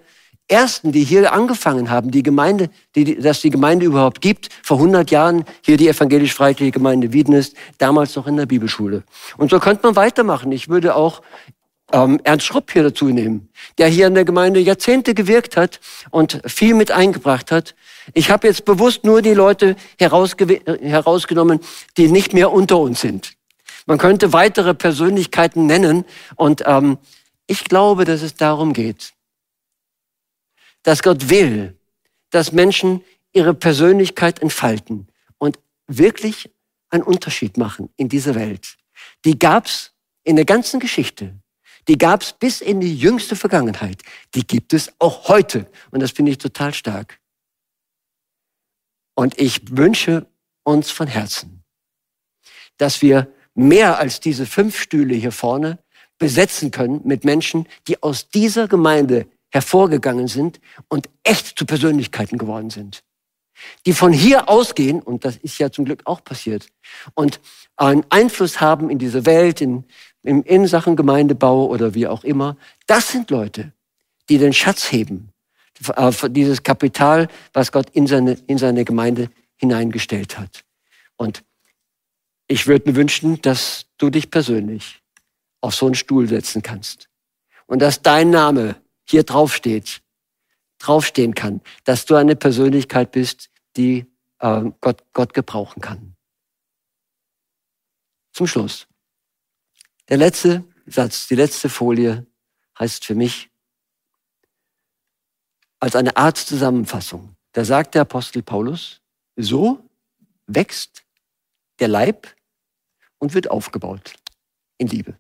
ersten, 0.49 0.93
die 0.93 1.05
hier 1.05 1.33
angefangen 1.33 1.91
haben, 1.91 2.11
die 2.11 2.23
Gemeinde, 2.23 2.71
die, 2.95 3.19
dass 3.19 3.43
die 3.43 3.51
Gemeinde 3.51 3.85
überhaupt 3.85 4.21
gibt. 4.21 4.49
Vor 4.63 4.79
100 4.79 5.11
Jahren 5.11 5.45
hier 5.63 5.77
die 5.77 5.89
evangelisch-freikirchliche 5.89 6.73
Gemeinde 6.73 7.13
Wieden 7.13 7.35
ist, 7.35 7.55
damals 7.77 8.17
noch 8.17 8.27
in 8.27 8.37
der 8.37 8.47
Bibelschule. 8.47 9.05
Und 9.37 9.51
so 9.51 9.61
könnte 9.61 9.87
man 9.87 9.95
weitermachen. 9.95 10.51
Ich 10.53 10.69
würde 10.69 10.95
auch 10.97 11.23
ähm, 11.93 12.21
Ernst 12.25 12.47
Schrupp 12.47 12.73
hier 12.73 12.83
dazu 12.83 13.07
nehmen, 13.07 13.49
der 13.79 13.89
hier 13.89 14.07
in 14.07 14.15
der 14.15 14.25
Gemeinde 14.25 14.61
Jahrzehnte 14.61 15.15
gewirkt 15.15 15.57
hat 15.57 15.81
und 16.11 16.41
viel 16.47 16.75
mit 16.75 16.91
eingebracht 16.91 17.51
hat. 17.51 17.75
Ich 18.15 18.31
habe 18.31 18.47
jetzt 18.47 18.65
bewusst 18.65 19.05
nur 19.05 19.23
die 19.23 19.35
Leute 19.35 19.77
herausgenommen, 19.99 21.61
die 21.97 22.09
nicht 22.09 22.35
mehr 22.35 22.53
unter 22.53 22.79
uns 22.79 23.01
sind. 23.01 23.35
Man 23.87 23.99
könnte 23.99 24.33
weitere 24.33 24.75
Persönlichkeiten 24.75 25.67
nennen 25.67 26.05
und 26.37 26.63
ähm, 26.67 26.99
ich 27.47 27.65
glaube, 27.65 28.05
dass 28.05 28.23
es 28.23 28.35
darum 28.35 28.75
geht, 28.75 29.15
dass 30.83 31.03
Gott 31.03 31.31
will, 31.31 31.77
dass 32.31 32.53
Menschen 32.53 33.03
ihre 33.33 33.55
Persönlichkeit 33.55 34.43
entfalten 34.43 35.09
und 35.39 35.59
wirklich 35.87 36.51
einen 36.91 37.03
Unterschied 37.03 37.57
machen 37.57 37.89
in 37.97 38.09
dieser 38.09 38.35
Welt. 38.35 38.77
Die 39.25 39.39
gab's 39.39 39.93
in 40.25 40.37
der 40.37 40.45
ganzen 40.45 40.81
Geschichte. 40.81 41.35
Die 41.89 41.99
gab's 41.99 42.35
bis 42.35 42.61
in 42.61 42.81
die 42.81 42.95
jüngste 42.95 43.35
Vergangenheit. 43.35 44.03
Die 44.35 44.47
gibt 44.47 44.75
es 44.75 44.93
auch 44.99 45.29
heute. 45.29 45.71
Und 45.91 46.01
das 46.01 46.11
finde 46.11 46.33
ich 46.33 46.39
total 46.39 46.75
stark. 46.75 47.19
Und 49.15 49.41
ich 49.41 49.77
wünsche 49.77 50.27
uns 50.65 50.91
von 50.91 51.07
Herzen, 51.07 51.65
dass 52.77 53.03
wir 53.03 53.33
mehr 53.55 53.99
als 53.99 54.21
diese 54.21 54.47
fünf 54.47 54.79
Stühle 54.79 55.15
hier 55.15 55.33
vorne 55.33 55.79
besetzen 56.19 56.71
können 56.71 57.01
mit 57.05 57.25
Menschen, 57.25 57.67
die 57.89 58.03
aus 58.03 58.29
dieser 58.29 58.69
Gemeinde 58.69 59.27
hervorgegangen 59.51 60.29
sind 60.29 60.61
und 60.89 61.09
echt 61.25 61.59
zu 61.59 61.65
Persönlichkeiten 61.65 62.39
geworden 62.39 62.71
sind. 62.71 63.03
Die 63.87 63.93
von 63.93 64.13
hier 64.13 64.49
ausgehen, 64.49 65.01
und 65.01 65.25
das 65.25 65.37
ist 65.37 65.59
ja 65.59 65.71
zum 65.71 65.85
Glück 65.85 66.03
auch 66.05 66.23
passiert, 66.23 66.69
und 67.15 67.41
einen 67.77 68.05
Einfluss 68.11 68.61
haben 68.61 68.91
in 68.91 68.99
diese 68.99 69.27
Welt, 69.27 69.61
in, 69.61 69.85
in, 70.23 70.67
Sachen 70.67 70.97
Gemeindebau 70.97 71.67
oder 71.67 71.95
wie 71.95 72.07
auch 72.07 72.25
immer. 72.25 72.57
Das 72.87 73.11
sind 73.11 73.31
Leute, 73.31 73.73
die 74.29 74.39
den 74.39 74.53
Schatz 74.53 74.91
heben, 74.93 75.33
äh, 75.97 76.13
dieses 76.31 76.63
Kapital, 76.63 77.29
was 77.53 77.73
Gott 77.73 77.91
in 77.91 78.07
seine, 78.07 78.33
in 78.47 78.59
seine 78.59 78.85
Gemeinde 78.85 79.31
hineingestellt 79.57 80.39
hat. 80.39 80.65
Und 81.17 81.45
ich 82.47 82.67
würde 82.67 82.91
mir 82.91 82.97
wünschen, 82.97 83.41
dass 83.43 83.87
du 83.99 84.11
dich 84.11 84.31
persönlich 84.31 85.03
auf 85.61 85.75
so 85.75 85.87
einen 85.87 85.95
Stuhl 85.95 86.29
setzen 86.29 86.63
kannst 86.63 87.09
und 87.67 87.81
dass 87.81 88.03
dein 88.03 88.31
Name 88.31 88.77
hier 89.05 89.25
draufsteht, 89.25 90.03
draufstehen 90.79 91.35
kann, 91.35 91.61
dass 91.85 92.07
du 92.07 92.15
eine 92.15 92.37
Persönlichkeit 92.37 93.13
bist, 93.13 93.51
die 93.77 94.07
äh, 94.39 94.65
Gott, 94.81 95.03
Gott 95.13 95.35
gebrauchen 95.35 95.81
kann. 95.81 96.15
Zum 98.33 98.47
Schluss. 98.47 98.87
Der 100.09 100.17
letzte 100.17 100.65
Satz, 100.87 101.27
die 101.29 101.35
letzte 101.35 101.69
Folie 101.69 102.27
heißt 102.79 103.05
für 103.05 103.15
mich 103.15 103.51
als 105.81 105.95
eine 105.95 106.17
Art 106.17 106.39
Zusammenfassung. 106.39 107.37
Da 107.53 107.65
sagt 107.65 107.95
der 107.95 108.03
Apostel 108.03 108.43
Paulus, 108.43 109.01
so 109.37 109.89
wächst 110.47 111.05
der 111.79 111.89
Leib 111.89 112.35
und 113.19 113.35
wird 113.35 113.51
aufgebaut 113.51 114.15
in 114.79 114.89
Liebe. 114.89 115.19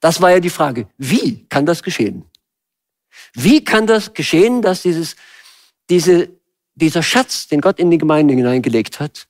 Das 0.00 0.20
war 0.20 0.30
ja 0.30 0.40
die 0.40 0.50
Frage, 0.50 0.88
wie 0.98 1.46
kann 1.48 1.66
das 1.66 1.82
geschehen? 1.82 2.28
Wie 3.32 3.64
kann 3.64 3.86
das 3.86 4.14
geschehen, 4.14 4.62
dass 4.62 4.82
dieses, 4.82 5.16
diese, 5.90 6.30
dieser 6.74 7.02
Schatz, 7.02 7.46
den 7.48 7.60
Gott 7.60 7.78
in 7.78 7.90
die 7.90 7.98
Gemeinde 7.98 8.34
hineingelegt 8.34 9.00
hat, 9.00 9.28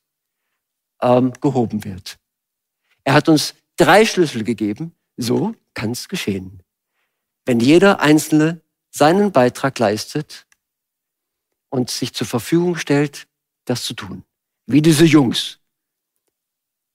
ähm, 1.00 1.32
gehoben 1.40 1.84
wird? 1.84 2.18
Er 3.04 3.14
hat 3.14 3.28
uns 3.28 3.54
drei 3.76 4.04
Schlüssel 4.04 4.44
gegeben. 4.44 4.94
So 5.16 5.54
kann 5.74 5.92
es 5.92 6.08
geschehen. 6.08 6.62
Wenn 7.44 7.60
jeder 7.60 8.00
Einzelne 8.00 8.60
seinen 8.90 9.32
Beitrag 9.32 9.78
leistet 9.78 10.46
und 11.70 11.90
sich 11.90 12.12
zur 12.12 12.26
Verfügung 12.26 12.76
stellt, 12.76 13.26
das 13.64 13.84
zu 13.84 13.94
tun. 13.94 14.24
Wie 14.66 14.82
diese 14.82 15.04
Jungs, 15.04 15.58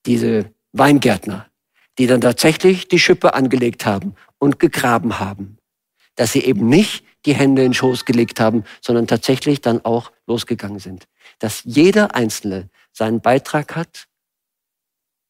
diese 0.05 0.53
Weingärtner, 0.71 1.49
die 1.97 2.07
dann 2.07 2.21
tatsächlich 2.21 2.88
die 2.88 2.99
Schippe 2.99 3.34
angelegt 3.34 3.86
haben 3.86 4.15
und 4.38 4.59
gegraben 4.59 5.19
haben 5.19 5.57
dass 6.17 6.34
sie 6.34 6.41
eben 6.41 6.67
nicht 6.67 7.05
die 7.25 7.34
Hände 7.34 7.61
in 7.61 7.69
den 7.69 7.73
Schoß 7.73 8.03
gelegt 8.03 8.41
haben, 8.41 8.65
sondern 8.82 9.07
tatsächlich 9.07 9.61
dann 9.61 9.86
auch 9.86 10.11
losgegangen 10.25 10.80
sind. 10.80 11.07
Dass 11.39 11.61
jeder 11.63 12.15
Einzelne 12.15 12.69
seinen 12.91 13.21
Beitrag 13.21 13.75
hat 13.75 14.07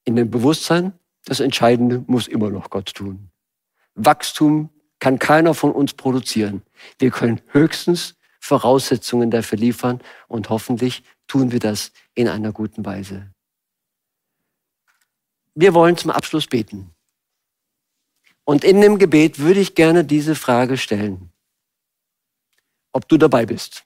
in 0.06 0.16
dem 0.16 0.32
Bewusstsein, 0.32 0.94
das 1.28 1.42
Entscheidende 1.42 2.06
muss 2.08 2.30
immer 2.30 2.50
noch 2.50 2.70
Gott 2.70 2.96
tun. 2.96 3.30
Wachstum 3.96 4.70
kann 4.98 5.20
keiner 5.20 5.54
von 5.54 5.74
uns 5.74 5.94
produzieren. 5.94 6.62
Wir 7.00 7.12
können 7.12 7.42
höchstens 7.48 8.16
Voraussetzungen 8.40 9.30
dafür 9.30 9.58
liefern 9.58 10.02
und 10.30 10.50
hoffentlich 10.50 11.04
tun 11.28 11.52
wir 11.52 11.60
das 11.60 11.92
in 12.14 12.30
einer 12.30 12.54
guten 12.54 12.86
Weise. 12.86 13.30
Wir 15.54 15.74
wollen 15.74 15.98
zum 15.98 16.12
Abschluss 16.12 16.48
beten. 16.48 16.96
Und 18.46 18.64
in 18.64 18.80
dem 18.80 18.98
Gebet 18.98 19.40
würde 19.40 19.60
ich 19.60 19.76
gerne 19.76 20.06
diese 20.06 20.34
Frage 20.34 20.78
stellen. 20.78 21.34
Ob 22.94 23.10
du 23.10 23.18
dabei 23.18 23.46
bist. 23.46 23.84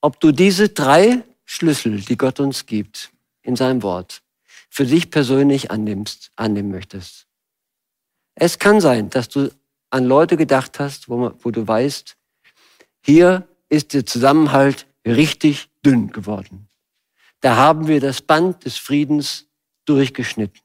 Ob 0.00 0.20
du 0.20 0.30
diese 0.30 0.68
drei 0.68 1.24
Schlüssel, 1.44 2.00
die 2.00 2.16
Gott 2.16 2.38
uns 2.38 2.64
gibt, 2.64 3.10
in 3.42 3.56
seinem 3.56 3.82
Wort, 3.82 4.22
für 4.76 4.84
dich 4.84 5.10
persönlich 5.10 5.70
annimmst, 5.70 6.32
annehmen 6.36 6.70
möchtest. 6.70 7.26
Es 8.34 8.58
kann 8.58 8.82
sein, 8.82 9.08
dass 9.08 9.30
du 9.30 9.50
an 9.88 10.04
Leute 10.04 10.36
gedacht 10.36 10.78
hast, 10.78 11.08
wo, 11.08 11.32
wo 11.38 11.50
du 11.50 11.66
weißt, 11.66 12.14
hier 13.00 13.48
ist 13.70 13.94
der 13.94 14.04
Zusammenhalt 14.04 14.86
richtig 15.06 15.70
dünn 15.82 16.12
geworden. 16.12 16.68
Da 17.40 17.56
haben 17.56 17.88
wir 17.88 18.00
das 18.00 18.20
Band 18.20 18.66
des 18.66 18.76
Friedens 18.76 19.46
durchgeschnitten. 19.86 20.60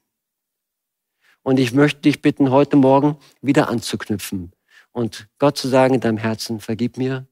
Und 1.42 1.58
ich 1.58 1.72
möchte 1.72 2.02
dich 2.02 2.20
bitten, 2.20 2.50
heute 2.50 2.76
Morgen 2.76 3.16
wieder 3.40 3.70
anzuknüpfen 3.70 4.52
und 4.90 5.26
Gott 5.38 5.56
zu 5.56 5.68
sagen 5.68 5.94
in 5.94 6.00
deinem 6.00 6.18
Herzen, 6.18 6.60
vergib 6.60 6.98
mir. 6.98 7.26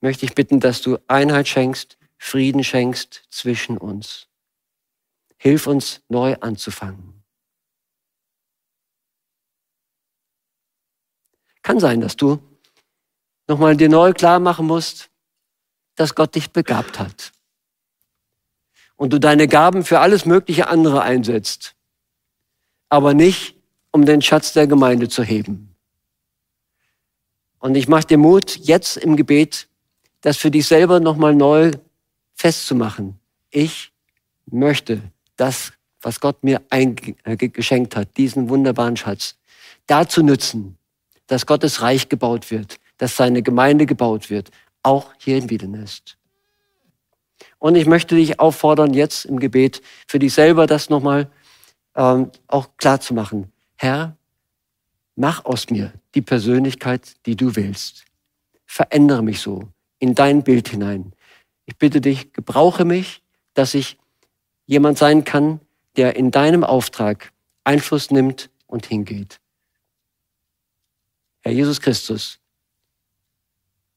Möchte 0.00 0.24
ich 0.24 0.34
bitten, 0.34 0.58
dass 0.58 0.80
du 0.80 0.96
Einheit 1.06 1.48
schenkst, 1.48 1.98
Frieden 2.16 2.64
schenkst 2.64 3.24
zwischen 3.28 3.76
uns. 3.76 4.26
Hilf 5.44 5.66
uns 5.66 6.00
neu 6.08 6.34
anzufangen. 6.40 7.22
Kann 11.62 11.78
sein, 11.78 12.00
dass 12.00 12.16
du 12.16 12.42
nochmal 13.46 13.76
dir 13.76 13.88
neu 13.88 14.12
klar 14.12 14.40
machen 14.40 14.66
musst, 14.66 15.10
dass 15.94 16.14
Gott 16.14 16.34
dich 16.34 16.50
begabt 16.50 16.98
hat. 16.98 17.32
Und 18.96 19.12
du 19.12 19.20
deine 19.20 19.46
Gaben 19.46 19.84
für 19.84 20.00
alles 20.00 20.24
mögliche 20.24 20.68
andere 20.68 21.02
einsetzt 21.02 21.74
aber 22.94 23.12
nicht, 23.12 23.56
um 23.90 24.06
den 24.06 24.22
Schatz 24.22 24.52
der 24.52 24.68
Gemeinde 24.68 25.08
zu 25.08 25.24
heben. 25.24 25.74
Und 27.58 27.74
ich 27.74 27.88
mache 27.88 28.06
dir 28.06 28.18
Mut, 28.18 28.56
jetzt 28.56 28.96
im 28.96 29.16
Gebet, 29.16 29.68
das 30.20 30.36
für 30.36 30.52
dich 30.52 30.68
selber 30.68 31.00
nochmal 31.00 31.34
neu 31.34 31.72
festzumachen. 32.34 33.18
Ich 33.50 33.92
möchte 34.46 35.02
das, 35.36 35.72
was 36.00 36.20
Gott 36.20 36.42
mir 36.44 36.60
geschenkt 36.68 37.96
hat, 37.96 38.16
diesen 38.16 38.48
wunderbaren 38.48 38.96
Schatz, 38.96 39.36
dazu 39.86 40.22
nützen, 40.22 40.78
dass 41.26 41.46
Gottes 41.46 41.80
Reich 41.80 42.08
gebaut 42.08 42.50
wird, 42.50 42.78
dass 42.98 43.16
seine 43.16 43.42
Gemeinde 43.42 43.86
gebaut 43.86 44.30
wird, 44.30 44.50
auch 44.82 45.12
hier 45.18 45.38
in 45.38 45.50
Wiedenest. 45.50 46.16
Und 47.58 47.76
ich 47.76 47.86
möchte 47.86 48.14
dich 48.14 48.40
auffordern, 48.40 48.92
jetzt 48.92 49.24
im 49.24 49.40
Gebet 49.40 49.80
für 50.06 50.18
dich 50.18 50.34
selber 50.34 50.66
das 50.66 50.90
nochmal 50.90 51.30
ähm, 51.94 52.30
auch 52.46 52.68
klar 52.76 53.00
zu 53.00 53.14
machen, 53.14 53.52
Herr, 53.76 54.16
mach 55.16 55.44
aus 55.44 55.70
mir 55.70 55.92
die 56.14 56.22
Persönlichkeit, 56.22 57.14
die 57.26 57.36
du 57.36 57.56
willst. 57.56 58.04
Verändere 58.66 59.22
mich 59.22 59.40
so 59.40 59.68
in 59.98 60.14
dein 60.14 60.42
Bild 60.42 60.68
hinein. 60.68 61.12
Ich 61.66 61.76
bitte 61.76 62.00
dich, 62.00 62.32
gebrauche 62.32 62.84
mich, 62.84 63.22
dass 63.54 63.74
ich 63.74 63.98
jemand 64.66 64.98
sein 64.98 65.24
kann, 65.24 65.60
der 65.96 66.16
in 66.16 66.30
deinem 66.30 66.64
Auftrag 66.64 67.32
Einfluss 67.64 68.10
nimmt 68.10 68.50
und 68.66 68.86
hingeht. 68.86 69.40
Herr 71.42 71.52
Jesus 71.52 71.80
Christus, 71.80 72.40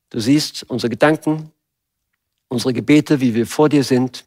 Du 0.10 0.20
siehst 0.20 0.64
unsere 0.70 0.90
Gedanken, 0.90 1.52
unsere 2.48 2.74
Gebete, 2.74 3.20
wie 3.20 3.36
wir 3.36 3.46
vor 3.46 3.68
dir 3.68 3.84
sind 3.84 4.26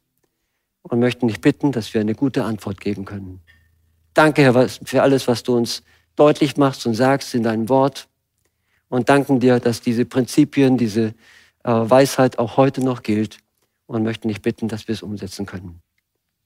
und 0.82 1.00
möchten 1.00 1.28
dich 1.28 1.40
bitten, 1.40 1.72
dass 1.72 1.94
wir 1.94 2.00
eine 2.00 2.14
gute 2.14 2.44
Antwort 2.44 2.80
geben 2.80 3.04
können. 3.04 3.40
Danke, 4.12 4.42
Herr, 4.42 4.68
für 4.68 5.02
alles, 5.02 5.26
was 5.26 5.42
du 5.42 5.56
uns 5.56 5.82
deutlich 6.16 6.56
machst 6.56 6.86
und 6.86 6.94
sagst 6.94 7.34
in 7.34 7.42
deinem 7.42 7.68
Wort. 7.68 8.08
Und 8.88 9.08
danken 9.08 9.40
dir, 9.40 9.60
dass 9.60 9.80
diese 9.80 10.04
Prinzipien, 10.04 10.76
diese 10.76 11.14
äh, 11.62 11.70
Weisheit 11.70 12.38
auch 12.38 12.56
heute 12.56 12.84
noch 12.84 13.02
gilt. 13.02 13.38
Und 13.86 14.02
möchten 14.02 14.28
dich 14.28 14.42
bitten, 14.42 14.68
dass 14.68 14.86
wir 14.86 14.92
es 14.92 15.02
umsetzen 15.02 15.46
können. 15.46 15.80